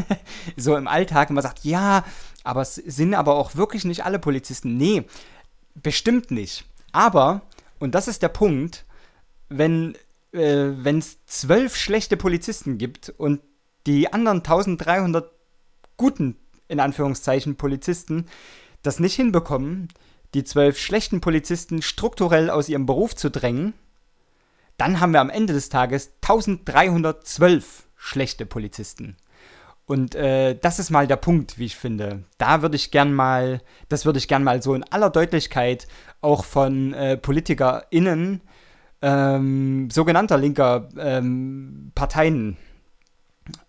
so 0.57 0.77
im 0.77 0.89
Alltag 0.89 1.29
immer 1.29 1.43
sagt, 1.43 1.65
ja, 1.65 2.05
aber 2.43 2.63
es 2.63 2.77
sind 2.77 3.15
aber 3.15 3.35
auch 3.35 3.55
wirklich 3.55 3.85
nicht 3.85 4.05
alle 4.05 4.19
Polizisten. 4.19 4.79
Nee, 4.79 5.05
bestimmt 5.75 6.31
nicht. 6.31 6.65
Aber, 6.93 7.43
und 7.79 7.95
das 7.95 8.09
ist 8.09 8.23
der 8.23 8.31
Punkt, 8.31 8.86
wenn 9.49 9.97
äh, 10.33 10.99
es 10.99 11.25
zwölf 11.27 11.77
schlechte 11.77 12.17
Polizisten 12.17 12.79
gibt 12.79 13.11
und 13.11 13.41
die 13.87 14.13
anderen 14.13 14.39
1300 14.39 15.31
guten, 15.97 16.37
in 16.69 16.81
Anführungszeichen, 16.81 17.57
Polizisten 17.57 18.27
das 18.83 19.01
nicht 19.01 19.15
hinbekommen, 19.15 19.89
die 20.35 20.45
zwölf 20.45 20.79
schlechten 20.79 21.21
Polizisten 21.21 21.83
strukturell 21.83 22.51
aus 22.51 22.69
ihrem 22.69 22.87
Beruf 22.87 23.15
zu 23.17 23.31
drängen, 23.31 23.75
dann 24.77 25.01
haben 25.01 25.13
wir 25.13 25.21
am 25.21 25.31
Ende 25.31 25.53
des 25.53 25.69
Tages 25.69 26.13
1312 26.23 27.87
schlechte 27.97 28.47
Polizisten. 28.47 29.17
Und 29.87 30.17
äh, 30.17 30.59
das 30.61 30.79
ist 30.79 30.91
mal 30.91 31.07
der 31.07 31.17
Punkt, 31.17 31.59
wie 31.59 31.65
ich 31.65 31.77
finde. 31.77 32.25
Da 32.39 32.61
würde 32.61 32.77
ich 32.77 32.91
gern 32.91 33.15
mal, 33.15 33.63
das 33.89 34.05
würde 34.05 34.19
ich 34.19 34.29
gern 34.29 34.43
mal 34.43 34.61
so 34.61 34.75
in 34.75 34.83
aller 34.83 35.11
Deutlichkeit 35.11 35.87
auch 36.21 36.45
von 36.45 36.93
äh, 36.93 37.17
PolitikerInnen 37.17 38.43
ähm, 39.03 39.89
sogenannter 39.91 40.39
linker 40.39 40.89
ähm, 40.99 41.93
Parteien 41.95 42.57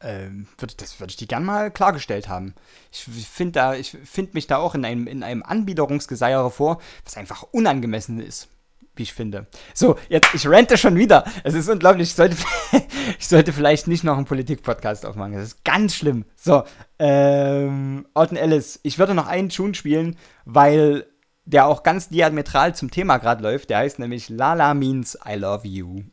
ähm, 0.01 0.47
würd, 0.57 0.81
das 0.81 0.99
würde 0.99 1.11
ich 1.11 1.17
die 1.17 1.27
gern 1.27 1.43
mal 1.43 1.71
klargestellt 1.71 2.29
haben. 2.29 2.53
Ich 2.91 3.03
finde 3.03 3.75
finde 3.83 4.31
mich 4.33 4.47
da 4.47 4.57
auch 4.57 4.75
in 4.75 4.85
einem, 4.85 5.07
in 5.07 5.23
einem 5.23 5.43
Anbiederungsgeseiere 5.43 6.49
vor, 6.49 6.79
was 7.05 7.17
einfach 7.17 7.43
unangemessen 7.51 8.19
ist, 8.19 8.49
wie 8.95 9.03
ich 9.03 9.13
finde. 9.13 9.47
So, 9.73 9.97
jetzt, 10.09 10.33
ich 10.33 10.47
rente 10.47 10.77
schon 10.77 10.95
wieder. 10.95 11.25
Es 11.43 11.53
ist 11.53 11.69
unglaublich. 11.69 12.09
Ich 12.09 12.15
sollte, 12.15 12.37
ich 13.19 13.27
sollte 13.27 13.53
vielleicht 13.53 13.87
nicht 13.87 14.03
noch 14.03 14.17
einen 14.17 14.25
Politik-Podcast 14.25 15.05
aufmachen. 15.05 15.33
Das 15.33 15.43
ist 15.43 15.63
ganz 15.63 15.95
schlimm. 15.95 16.25
So, 16.35 16.63
ähm, 16.99 18.07
Alton 18.13 18.37
Ellis. 18.37 18.79
Ich 18.83 18.97
würde 18.97 19.13
noch 19.13 19.27
einen 19.27 19.49
Tune 19.49 19.75
spielen, 19.75 20.17
weil 20.45 21.05
der 21.47 21.65
auch 21.65 21.81
ganz 21.81 22.09
diametral 22.09 22.75
zum 22.75 22.91
Thema 22.91 23.17
gerade 23.17 23.41
läuft. 23.41 23.69
Der 23.69 23.79
heißt 23.79 23.99
nämlich 23.99 24.29
Lala 24.29 24.73
Means 24.73 25.17
I 25.27 25.35
Love 25.35 25.67
You. 25.67 26.03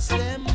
Many 0.00 0.49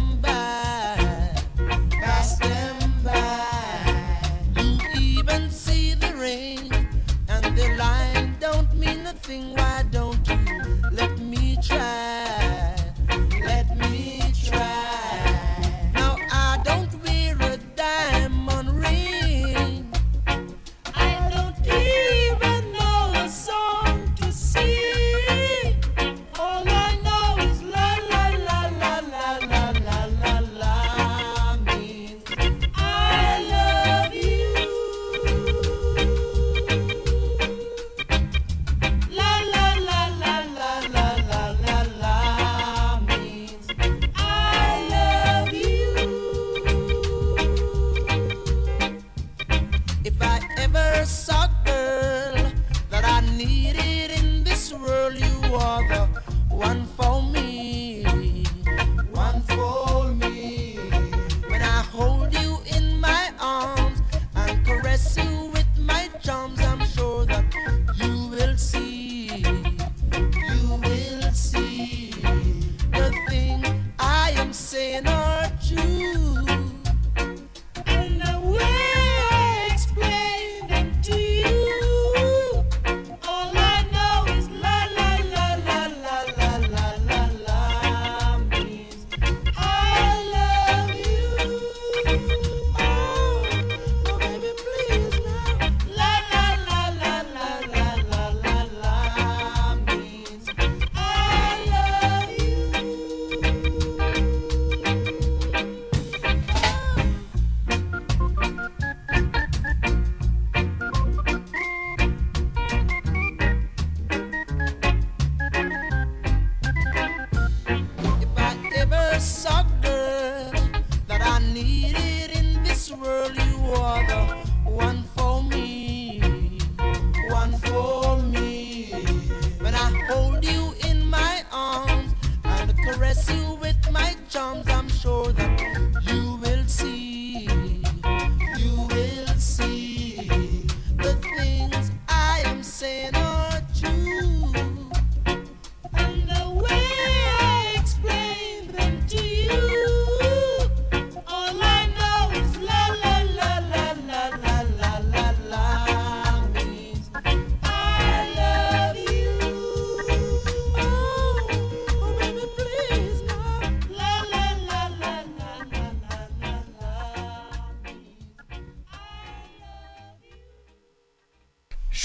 nothing. 9.27 9.64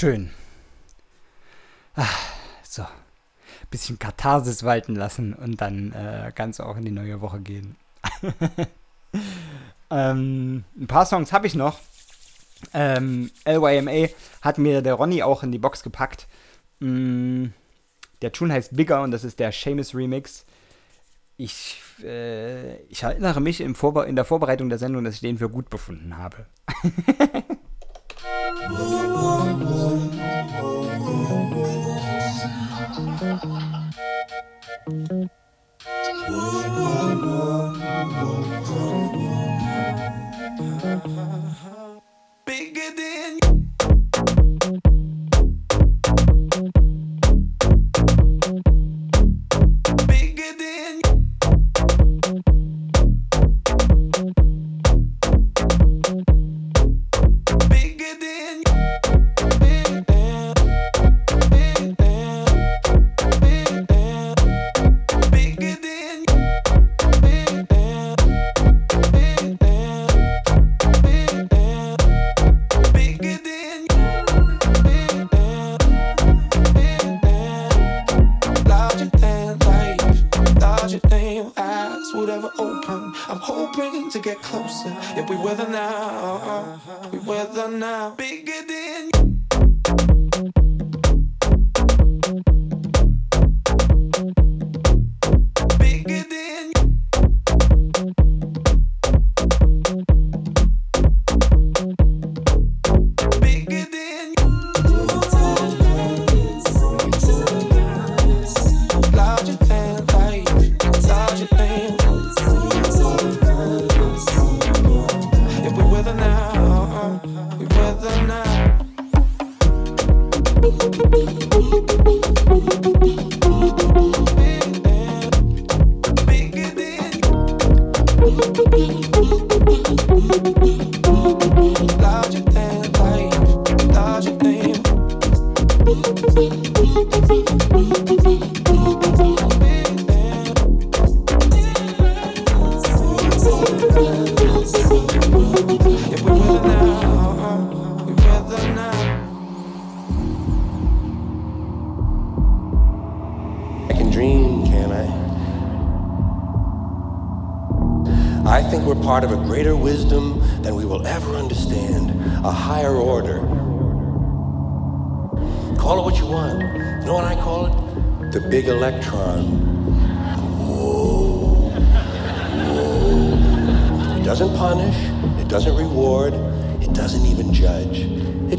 Schön. 0.01 0.31
Ah, 1.93 2.07
so. 2.63 2.83
Bisschen 3.69 3.99
Katharsis 3.99 4.63
walten 4.63 4.95
lassen 4.95 5.35
und 5.35 5.61
dann 5.61 5.91
äh, 5.91 6.31
ganz 6.33 6.59
auch 6.59 6.75
in 6.75 6.85
die 6.85 6.89
neue 6.89 7.21
Woche 7.21 7.39
gehen. 7.39 7.75
ähm, 9.91 10.63
ein 10.75 10.87
paar 10.87 11.05
Songs 11.05 11.31
habe 11.31 11.45
ich 11.45 11.53
noch. 11.53 11.77
Ähm, 12.73 13.29
LYMA 13.45 14.09
hat 14.41 14.57
mir 14.57 14.81
der 14.81 14.95
Ronny 14.95 15.21
auch 15.21 15.43
in 15.43 15.51
die 15.51 15.59
Box 15.59 15.83
gepackt. 15.83 16.27
Mm, 16.79 17.49
der 18.23 18.31
Tune 18.31 18.55
heißt 18.55 18.75
Bigger 18.75 19.03
und 19.03 19.11
das 19.11 19.23
ist 19.23 19.37
der 19.37 19.51
Seamus 19.51 19.93
Remix. 19.93 20.45
Ich, 21.37 21.79
äh, 22.03 22.77
ich 22.85 23.03
erinnere 23.03 23.39
mich 23.39 23.61
in 23.61 23.75
der 24.15 24.25
Vorbereitung 24.25 24.67
der 24.67 24.79
Sendung, 24.79 25.03
dass 25.03 25.13
ich 25.13 25.21
den 25.21 25.37
für 25.37 25.49
gut 25.49 25.69
befunden 25.69 26.17
habe. 26.17 26.47
Bigger 42.45 42.91
than 42.97 43.60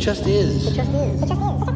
just 0.02 0.26
is. 0.26 0.66
It 0.66 0.74
just 0.74 0.90
is. 0.90 1.22
It 1.22 1.26
just 1.28 1.40
is. 1.40 1.71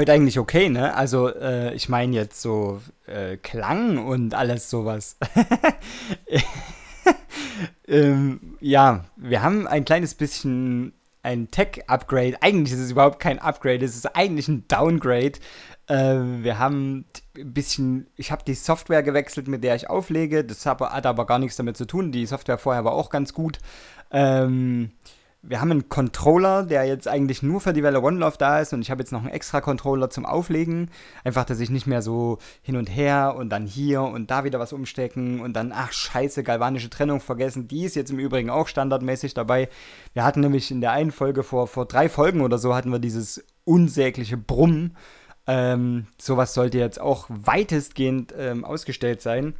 Heute 0.00 0.12
eigentlich 0.12 0.38
okay, 0.38 0.70
ne? 0.70 0.94
Also, 0.94 1.28
äh, 1.28 1.74
ich 1.74 1.90
meine 1.90 2.16
jetzt 2.16 2.40
so 2.40 2.80
äh, 3.06 3.36
Klang 3.36 3.98
und 3.98 4.32
alles 4.32 4.70
sowas. 4.70 5.18
ähm, 7.86 8.56
ja, 8.60 9.04
wir 9.16 9.42
haben 9.42 9.66
ein 9.66 9.84
kleines 9.84 10.14
bisschen 10.14 10.94
ein 11.22 11.50
Tech-Upgrade. 11.50 12.38
Eigentlich 12.40 12.72
ist 12.72 12.80
es 12.80 12.92
überhaupt 12.92 13.20
kein 13.20 13.38
Upgrade, 13.38 13.84
es 13.84 13.94
ist 13.94 14.16
eigentlich 14.16 14.48
ein 14.48 14.66
Downgrade. 14.68 15.32
Äh, 15.86 16.16
wir 16.44 16.58
haben 16.58 17.04
ein 17.36 17.52
bisschen, 17.52 18.06
ich 18.16 18.32
habe 18.32 18.42
die 18.42 18.54
Software 18.54 19.02
gewechselt, 19.02 19.48
mit 19.48 19.62
der 19.62 19.76
ich 19.76 19.90
auflege. 19.90 20.44
Das 20.44 20.64
hat 20.64 20.80
aber 20.80 21.26
gar 21.26 21.38
nichts 21.38 21.56
damit 21.56 21.76
zu 21.76 21.84
tun. 21.84 22.10
Die 22.10 22.24
Software 22.24 22.56
vorher 22.56 22.86
war 22.86 22.92
auch 22.92 23.10
ganz 23.10 23.34
gut. 23.34 23.58
Ähm, 24.10 24.92
wir 25.42 25.60
haben 25.60 25.70
einen 25.70 25.88
Controller, 25.88 26.64
der 26.64 26.84
jetzt 26.84 27.08
eigentlich 27.08 27.42
nur 27.42 27.62
für 27.62 27.72
die 27.72 27.82
Welle 27.82 28.02
One 28.02 28.18
Love 28.18 28.36
da 28.38 28.60
ist 28.60 28.74
und 28.74 28.82
ich 28.82 28.90
habe 28.90 29.00
jetzt 29.00 29.10
noch 29.10 29.20
einen 29.22 29.30
extra 29.30 29.62
Controller 29.62 30.10
zum 30.10 30.26
Auflegen. 30.26 30.90
Einfach, 31.24 31.44
dass 31.44 31.60
ich 31.60 31.70
nicht 31.70 31.86
mehr 31.86 32.02
so 32.02 32.38
hin 32.60 32.76
und 32.76 32.86
her 32.88 33.34
und 33.36 33.48
dann 33.48 33.66
hier 33.66 34.02
und 34.02 34.30
da 34.30 34.44
wieder 34.44 34.58
was 34.58 34.74
umstecken 34.74 35.40
und 35.40 35.54
dann, 35.54 35.72
ach 35.72 35.92
scheiße, 35.92 36.42
galvanische 36.42 36.90
Trennung 36.90 37.20
vergessen. 37.20 37.68
Die 37.68 37.84
ist 37.84 37.96
jetzt 37.96 38.10
im 38.10 38.18
Übrigen 38.18 38.50
auch 38.50 38.68
standardmäßig 38.68 39.32
dabei. 39.32 39.70
Wir 40.12 40.24
hatten 40.24 40.40
nämlich 40.40 40.70
in 40.70 40.82
der 40.82 40.92
einen 40.92 41.10
Folge 41.10 41.42
vor, 41.42 41.66
vor 41.68 41.86
drei 41.86 42.10
Folgen 42.10 42.42
oder 42.42 42.58
so 42.58 42.74
hatten 42.74 42.92
wir 42.92 42.98
dieses 42.98 43.42
unsägliche 43.64 44.36
Brummen. 44.36 44.94
Ähm, 45.46 46.06
sowas 46.20 46.52
sollte 46.52 46.78
jetzt 46.78 47.00
auch 47.00 47.26
weitestgehend 47.28 48.34
ähm, 48.36 48.66
ausgestellt 48.66 49.22
sein. 49.22 49.54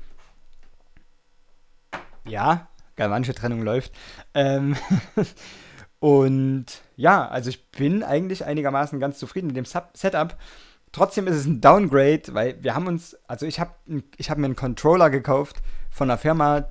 Ja, 2.27 2.69
galvanische 2.97 3.35
Trennung 3.35 3.63
läuft. 3.63 3.93
Ähm, 4.35 4.77
und 6.01 6.67
ja, 6.97 7.29
also 7.29 7.51
ich 7.51 7.71
bin 7.71 8.03
eigentlich 8.03 8.45
einigermaßen 8.45 8.99
ganz 8.99 9.19
zufrieden 9.19 9.49
mit 9.49 9.57
dem 9.57 9.67
Sub 9.67 9.91
Setup. 9.95 10.37
Trotzdem 10.93 11.29
ist 11.29 11.37
es 11.37 11.47
ein 11.47 11.61
Downgrade, 11.61 12.23
weil 12.33 12.63
wir 12.63 12.75
haben 12.75 12.89
uns, 12.89 13.17
also 13.29 13.47
ich 13.47 13.61
habe 13.61 13.75
ich 14.17 14.31
hab 14.31 14.39
mir 14.39 14.47
einen 14.47 14.57
Controller 14.57 15.11
gekauft 15.11 15.57
von 15.91 16.11
einer 16.11 16.19
Firma, 16.19 16.71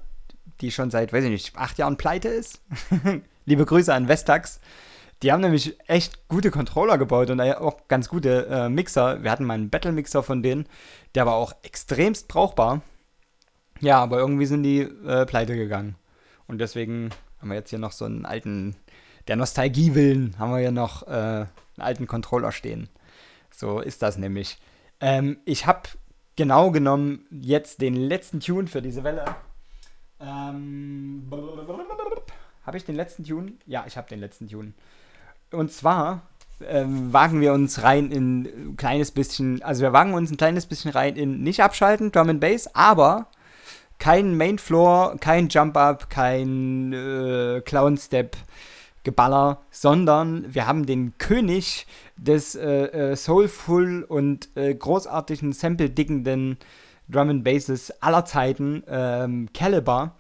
die 0.60 0.72
schon 0.72 0.91
seit, 0.91 1.14
weiß 1.14 1.23
ich 1.23 1.30
nicht, 1.30 1.56
acht 1.56 1.77
Jahren 1.77 1.95
pleite 1.95 2.27
ist. 2.27 2.61
Liebe 3.45 3.65
Grüße 3.65 3.93
an 3.93 4.07
Vestax. 4.07 4.60
Die 5.22 5.31
haben 5.31 5.41
nämlich 5.41 5.77
echt 5.88 6.27
gute 6.27 6.49
Controller 6.49 6.97
gebaut 6.97 7.30
und 7.30 7.41
auch 7.41 7.88
ganz 7.88 8.10
gute 8.10 8.47
äh, 8.47 8.69
Mixer. 8.69 9.22
Wir 9.22 9.31
hatten 9.31 9.43
mal 9.43 9.56
einen 9.56 9.69
Battle-Mixer 9.69 10.23
von 10.23 10.41
denen, 10.41 10.65
der 11.14 11.26
war 11.26 11.35
auch 11.35 11.53
extremst 11.61 12.27
brauchbar. 12.30 12.81
Ja, 13.81 13.99
aber 13.99 14.18
irgendwie 14.18 14.45
sind 14.45 14.64
die 14.64 14.81
äh, 14.81 15.26
pleite 15.26 15.56
gegangen. 15.56 15.95
Und 16.47 16.60
deswegen 16.60 17.10
haben 17.39 17.49
wir 17.49 17.56
jetzt 17.56 17.69
hier 17.69 17.80
noch 17.80 17.91
so 17.91 18.06
einen 18.06 18.26
alten, 18.26 18.76
der 19.30 19.35
Nostalgie 19.35 19.93
willen, 19.93 20.35
haben 20.39 20.51
wir 20.51 20.57
hier 20.57 20.72
noch 20.72 21.07
äh, 21.07 21.11
einen 21.11 21.47
alten 21.77 22.07
Controller 22.07 22.51
stehen. 22.51 22.89
So 23.56 23.80
ist 23.80 24.01
das 24.01 24.18
nämlich. 24.18 24.57
Ähm, 24.99 25.38
ich 25.45 25.68
habe 25.68 25.84
genau 26.35 26.72
genommen 26.72 27.27
jetzt 27.30 27.80
den 27.80 27.95
letzten 27.95 28.39
Tune 28.39 28.68
für 28.68 28.81
diese 28.81 29.03
Welle. 29.03 29.23
Ähm, 30.19 31.30
habe 32.65 32.77
ich 32.77 32.85
den 32.85 32.95
letzten 32.95 33.23
Tune? 33.23 33.53
Ja, 33.68 33.85
ich 33.88 33.97
habe 33.97 34.10
den 34.10 34.19
letzten 34.19 34.49
Tune. 34.49 34.73
Und 35.51 35.72
zwar 35.72 36.23
ähm, 36.68 37.14
wagen 37.14 37.39
wir 37.39 37.53
uns 37.53 37.84
rein 37.84 38.11
in 38.11 38.72
ein 38.72 38.77
kleines 38.77 39.11
bisschen, 39.11 39.61
also 39.61 39.84
wir 39.84 39.93
wagen 39.93 40.15
uns 40.15 40.31
ein 40.31 40.38
kleines 40.38 40.65
bisschen 40.65 40.89
rein 40.89 41.15
in 41.15 41.43
nicht 41.43 41.61
abschalten, 41.61 42.11
Drum 42.11 42.30
and 42.30 42.41
Bass, 42.41 42.73
aber 42.73 43.27
kein 43.99 44.35
Main 44.38 44.57
Floor, 44.57 45.18
kein 45.19 45.49
Jump 45.49 45.77
Up, 45.77 46.10
kein 46.10 46.93
äh, 46.93 47.61
Clown 47.61 47.95
Step 47.95 48.35
Geballer, 49.10 49.61
sondern 49.72 50.53
wir 50.53 50.68
haben 50.68 50.86
den 50.86 51.18
König 51.18 51.88
des 52.15 52.53
äh, 52.53 53.11
äh, 53.11 53.15
soulful 53.15 54.03
und 54.03 54.56
äh, 54.56 54.76
großartigen 54.76 55.52
sample-dickenden 55.52 56.57
Drum 57.07 57.30
and 57.30 57.44
Basses 57.44 57.90
aller 58.02 58.23
Zeiten, 58.26 58.84
ähm, 58.88 59.49
Caliber. 59.52 60.15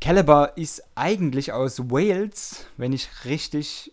Caliber 0.00 0.56
ist 0.56 0.84
eigentlich 0.94 1.52
aus 1.52 1.90
Wales, 1.90 2.66
wenn 2.76 2.92
ich 2.92 3.08
richtig, 3.24 3.92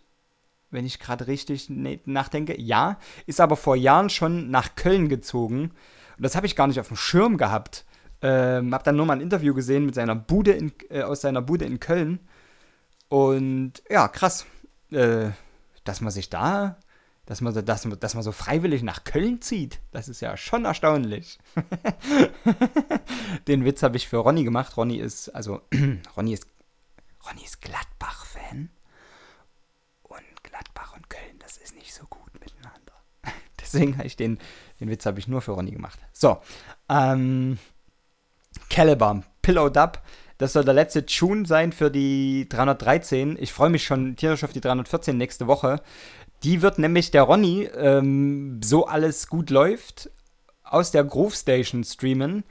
wenn 0.70 0.86
ich 0.86 1.00
gerade 1.00 1.26
richtig 1.26 1.68
ne- 1.70 1.98
nachdenke. 2.04 2.60
Ja, 2.60 2.98
ist 3.26 3.40
aber 3.40 3.56
vor 3.56 3.74
Jahren 3.74 4.10
schon 4.10 4.48
nach 4.48 4.76
Köln 4.76 5.08
gezogen. 5.08 5.72
Und 6.16 6.22
das 6.24 6.36
habe 6.36 6.46
ich 6.46 6.54
gar 6.54 6.68
nicht 6.68 6.78
auf 6.78 6.86
dem 6.86 6.96
Schirm 6.96 7.36
gehabt. 7.36 7.84
Ähm, 8.22 8.72
habe 8.72 8.84
dann 8.84 8.94
nur 8.94 9.06
mal 9.06 9.14
ein 9.14 9.20
Interview 9.20 9.54
gesehen 9.54 9.86
mit 9.86 9.96
seiner 9.96 10.14
Bude 10.14 10.52
in, 10.52 10.70
äh, 10.88 11.02
aus 11.02 11.22
seiner 11.22 11.42
Bude 11.42 11.64
in 11.64 11.80
Köln. 11.80 12.20
Und 13.08 13.74
ja, 13.90 14.08
krass, 14.08 14.46
äh, 14.90 15.30
dass 15.84 16.00
man 16.00 16.10
sich 16.10 16.30
da, 16.30 16.76
dass 17.26 17.40
man, 17.40 17.54
so- 17.54 17.62
dass, 17.62 17.86
dass 18.00 18.14
man 18.14 18.22
so 18.22 18.32
freiwillig 18.32 18.82
nach 18.82 19.04
Köln 19.04 19.40
zieht, 19.40 19.80
das 19.92 20.08
ist 20.08 20.20
ja 20.20 20.36
schon 20.36 20.64
erstaunlich. 20.64 21.38
Den 23.48 23.64
Witz 23.64 23.82
habe 23.82 23.96
ich 23.96 24.08
für 24.08 24.18
Ronny 24.18 24.44
gemacht. 24.44 24.76
Ronny 24.76 24.96
ist, 24.96 25.28
also, 25.30 25.60
Ronny 26.16 26.32
ist, 26.34 26.46
Ronny 27.28 27.44
ist 27.44 27.60
Gladbach-Fan. 27.62 28.70
Und 30.02 30.42
Gladbach 30.42 30.94
und 30.94 31.08
Köln, 31.08 31.38
das 31.38 31.56
ist 31.56 31.74
nicht 31.74 31.94
so 31.94 32.04
gut 32.06 32.32
miteinander. 32.40 32.92
Deswegen 33.60 33.96
habe 33.96 34.06
ich 34.06 34.16
den, 34.16 34.38
den 34.80 34.90
Witz 34.90 35.06
habe 35.06 35.18
ich 35.18 35.28
nur 35.28 35.40
für 35.40 35.52
Ronny 35.52 35.70
gemacht. 35.70 35.98
So, 36.12 36.40
ähm, 36.88 37.58
Caliber, 38.70 39.22
Pillow 39.42 39.68
Dub. 39.70 40.02
Das 40.38 40.52
soll 40.52 40.64
der 40.64 40.74
letzte 40.74 41.06
Tune 41.06 41.46
sein 41.46 41.72
für 41.72 41.90
die 41.90 42.48
313. 42.48 43.36
Ich 43.40 43.52
freue 43.52 43.70
mich 43.70 43.84
schon 43.84 44.16
tierisch 44.16 44.44
auf 44.44 44.52
die 44.52 44.60
314 44.60 45.16
nächste 45.16 45.46
Woche. 45.46 45.80
Die 46.42 46.60
wird 46.60 46.78
nämlich 46.78 47.10
der 47.10 47.22
Ronny, 47.22 47.68
ähm, 47.76 48.60
so 48.62 48.86
alles 48.86 49.28
gut 49.28 49.50
läuft, 49.50 50.10
aus 50.62 50.90
der 50.90 51.04
Groove 51.04 51.34
Station 51.34 51.84
streamen. 51.84 52.44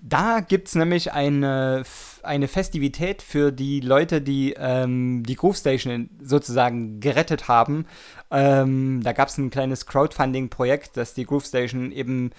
Da 0.00 0.40
gibt 0.40 0.68
es 0.68 0.76
nämlich 0.76 1.12
eine, 1.12 1.82
eine 2.22 2.46
Festivität 2.46 3.20
für 3.20 3.50
die 3.50 3.80
Leute, 3.80 4.22
die 4.22 4.54
ähm, 4.56 5.24
die 5.24 5.34
Groove 5.34 5.56
Station 5.56 6.10
sozusagen 6.22 7.00
gerettet 7.00 7.48
haben. 7.48 7.86
Ähm, 8.30 9.02
da 9.02 9.12
gab 9.12 9.28
es 9.28 9.38
ein 9.38 9.50
kleines 9.50 9.86
Crowdfunding-Projekt, 9.86 10.96
dass 10.96 11.14
die 11.14 11.24
Groove 11.24 11.46
Station 11.46 11.90
eben 11.90 12.30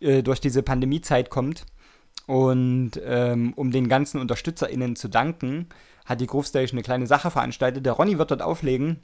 äh, 0.00 0.22
durch 0.22 0.40
diese 0.40 0.62
Pandemiezeit 0.62 1.30
kommt. 1.30 1.64
Und 2.26 2.92
ähm, 3.04 3.52
um 3.54 3.70
den 3.70 3.88
ganzen 3.88 4.20
UnterstützerInnen 4.20 4.96
zu 4.96 5.08
danken, 5.08 5.68
hat 6.04 6.20
die 6.20 6.26
Groove 6.26 6.46
Station 6.46 6.78
eine 6.78 6.84
kleine 6.84 7.06
Sache 7.06 7.30
veranstaltet. 7.30 7.84
Der 7.84 7.94
Ronny 7.94 8.18
wird 8.18 8.30
dort 8.30 8.42
auflegen 8.42 9.00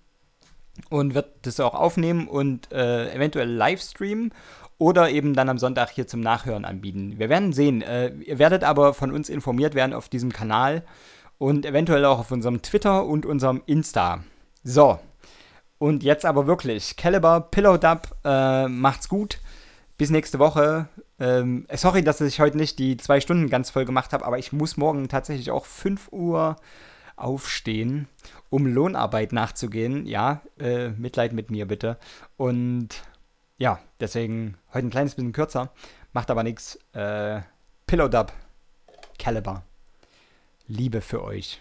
und 0.90 1.14
wird 1.14 1.28
das 1.42 1.60
auch 1.60 1.74
aufnehmen 1.74 2.28
und 2.28 2.72
äh, 2.72 3.12
eventuell 3.12 3.50
live 3.50 3.80
streamen 3.80 4.32
oder 4.78 5.10
eben 5.10 5.34
dann 5.34 5.48
am 5.48 5.58
Sonntag 5.58 5.90
hier 5.90 6.06
zum 6.06 6.20
Nachhören 6.20 6.64
anbieten. 6.64 7.18
Wir 7.18 7.28
werden 7.28 7.52
sehen. 7.52 7.82
Äh, 7.82 8.08
ihr 8.14 8.38
werdet 8.38 8.62
aber 8.62 8.94
von 8.94 9.10
uns 9.10 9.28
informiert 9.28 9.74
werden 9.74 9.94
auf 9.94 10.08
diesem 10.08 10.32
Kanal 10.32 10.84
und 11.38 11.64
eventuell 11.64 12.04
auch 12.04 12.18
auf 12.18 12.30
unserem 12.30 12.62
Twitter 12.62 13.06
und 13.06 13.26
unserem 13.26 13.62
Insta. 13.66 14.22
So, 14.62 14.98
und 15.78 16.02
jetzt 16.02 16.24
aber 16.24 16.46
wirklich. 16.46 16.96
Caliber, 16.96 17.40
Pillow 17.40 17.76
Dub, 17.76 18.08
äh, 18.24 18.68
macht's 18.68 19.08
gut. 19.08 19.40
Bis 19.98 20.10
nächste 20.10 20.38
Woche. 20.38 20.88
Ähm, 21.18 21.66
sorry, 21.72 22.02
dass 22.02 22.20
ich 22.20 22.40
heute 22.40 22.56
nicht 22.56 22.78
die 22.78 22.96
zwei 22.96 23.20
Stunden 23.20 23.48
ganz 23.48 23.70
voll 23.70 23.84
gemacht 23.84 24.12
habe, 24.12 24.24
aber 24.24 24.38
ich 24.38 24.52
muss 24.52 24.76
morgen 24.76 25.08
tatsächlich 25.08 25.50
auch 25.50 25.64
5 25.64 26.08
Uhr 26.12 26.56
aufstehen, 27.16 28.08
um 28.50 28.66
Lohnarbeit 28.66 29.32
nachzugehen. 29.32 30.06
Ja, 30.06 30.42
äh, 30.58 30.90
Mitleid 30.90 31.32
mit 31.32 31.50
mir 31.50 31.66
bitte. 31.66 31.98
Und 32.36 33.02
ja, 33.56 33.78
deswegen 34.00 34.56
heute 34.74 34.86
ein 34.86 34.90
kleines 34.90 35.14
bisschen 35.14 35.32
kürzer. 35.32 35.70
Macht 36.12 36.30
aber 36.30 36.42
nichts. 36.42 36.78
Äh, 36.92 37.40
Pillow 37.86 38.08
Dub, 38.08 38.32
Caliber. 39.18 39.62
Liebe 40.66 41.00
für 41.00 41.22
euch. 41.22 41.60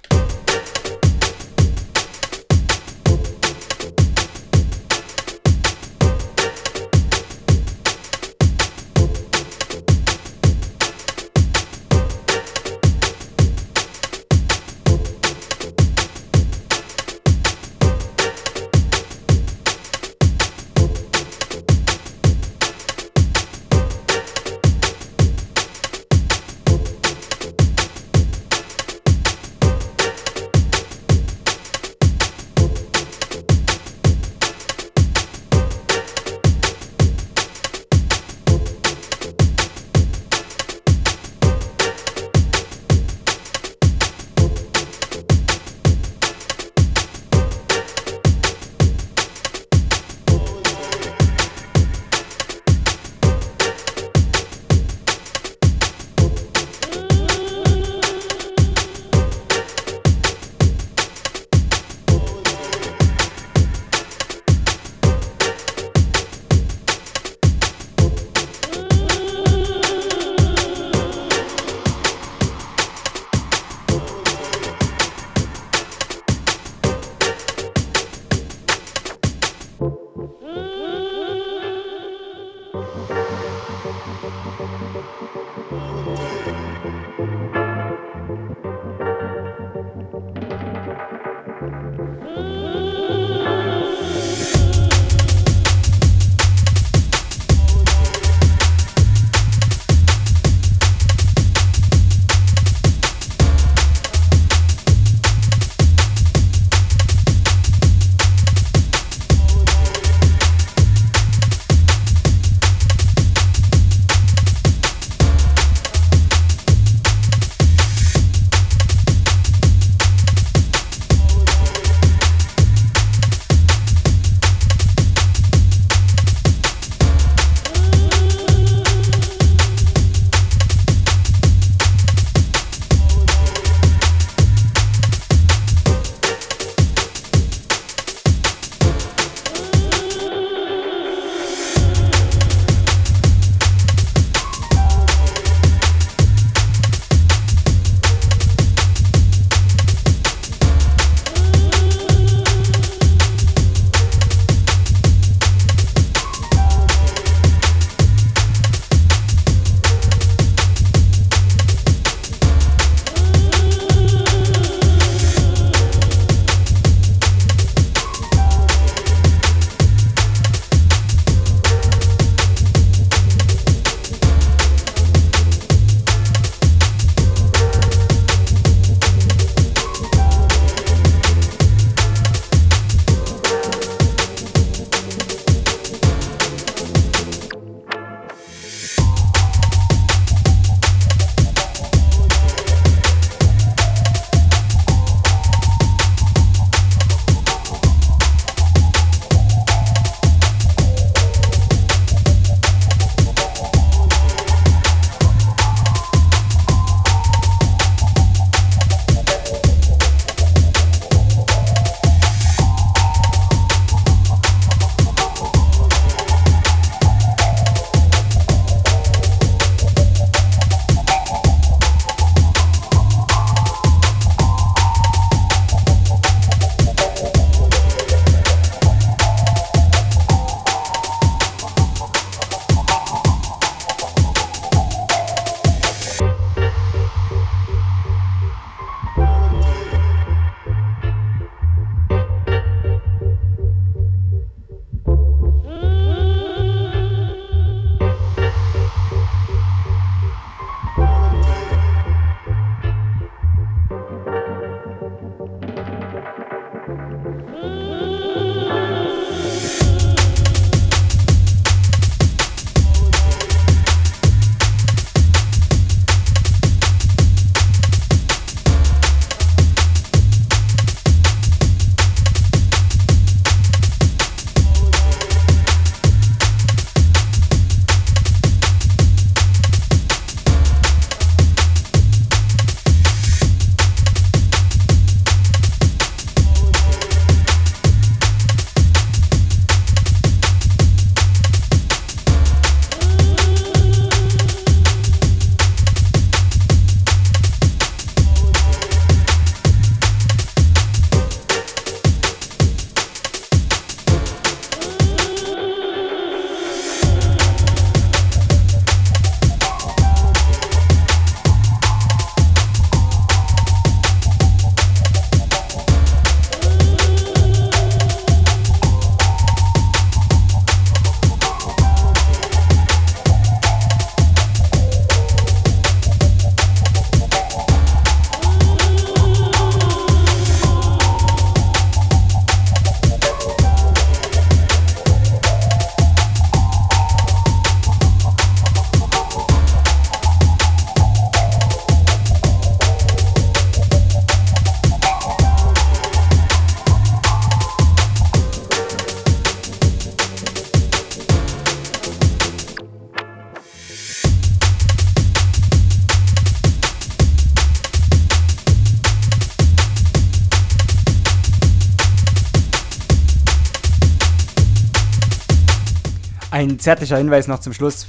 Zärtlicher 366.85 367.17
Hinweis 367.17 367.47
noch 367.47 367.59
zum 367.59 367.73
Schluss. 367.73 368.05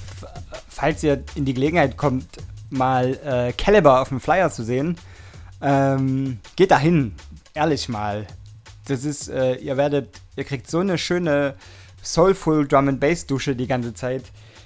Falls 0.69 1.03
ihr 1.03 1.25
in 1.35 1.47
die 1.47 1.55
Gelegenheit 1.55 1.97
kommt, 1.97 2.27
mal 2.69 3.19
äh, 3.25 3.53
Caliber 3.55 4.03
auf 4.03 4.11
dem 4.11 4.21
Flyer 4.21 4.51
zu 4.51 4.65
sehen, 4.65 4.99
ähm, 5.63 6.41
geht 6.57 6.71
dahin. 6.71 7.15
Ehrlich 7.55 7.89
mal. 7.89 8.27
Das 8.87 9.05
ist, 9.05 9.31
äh, 9.31 9.55
ihr 9.55 9.79
werdet, 9.79 10.21
ihr 10.37 10.45
kriegt 10.45 10.71
so 10.71 10.81
eine 10.81 10.99
schöne 10.99 11.55
Soulful 12.03 12.69
Drum 12.69 12.89
and 12.89 13.01
Bass 13.01 13.27
Dusche 13.27 13.57
die 13.57 13.67
ganze 13.67 13.95
Zeit. 13.95 14.25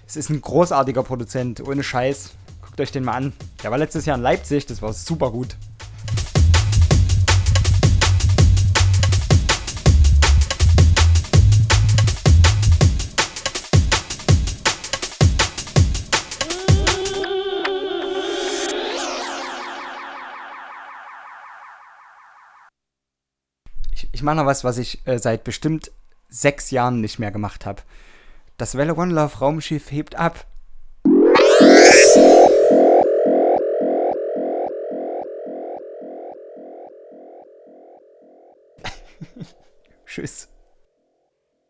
Es 0.09 0.17
ist 0.17 0.29
ein 0.29 0.41
großartiger 0.41 1.05
Produzent, 1.05 1.61
ohne 1.61 1.85
Scheiß. 1.85 2.31
Guckt 2.63 2.81
euch 2.81 2.91
den 2.91 3.05
mal 3.05 3.13
an. 3.13 3.33
Der 3.63 3.71
war 3.71 3.79
letztes 3.79 4.07
Jahr 4.07 4.17
in 4.17 4.25
Leipzig, 4.25 4.67
das 4.67 4.83
war 4.83 4.93
super 4.93 5.31
gut. 5.31 5.57
Ich 24.21 24.25
mache 24.25 24.37
noch 24.37 24.45
was, 24.45 24.65
was 24.65 24.77
ich 24.77 25.01
äh, 25.07 25.19
seit 25.19 25.45
bestimmt 25.45 25.93
sechs 26.29 26.71
Jahren 26.71 27.01
nicht 27.01 27.19
mehr 27.19 27.31
gemacht 27.31 27.65
habe. 27.65 27.81
Das 28.59 28.75
Welle 28.75 28.95
One 28.95 29.15
Love 29.15 29.39
Raumschiff 29.39 29.91
hebt 29.91 30.15
ab. 30.15 30.45
Tschüss. 40.05 40.49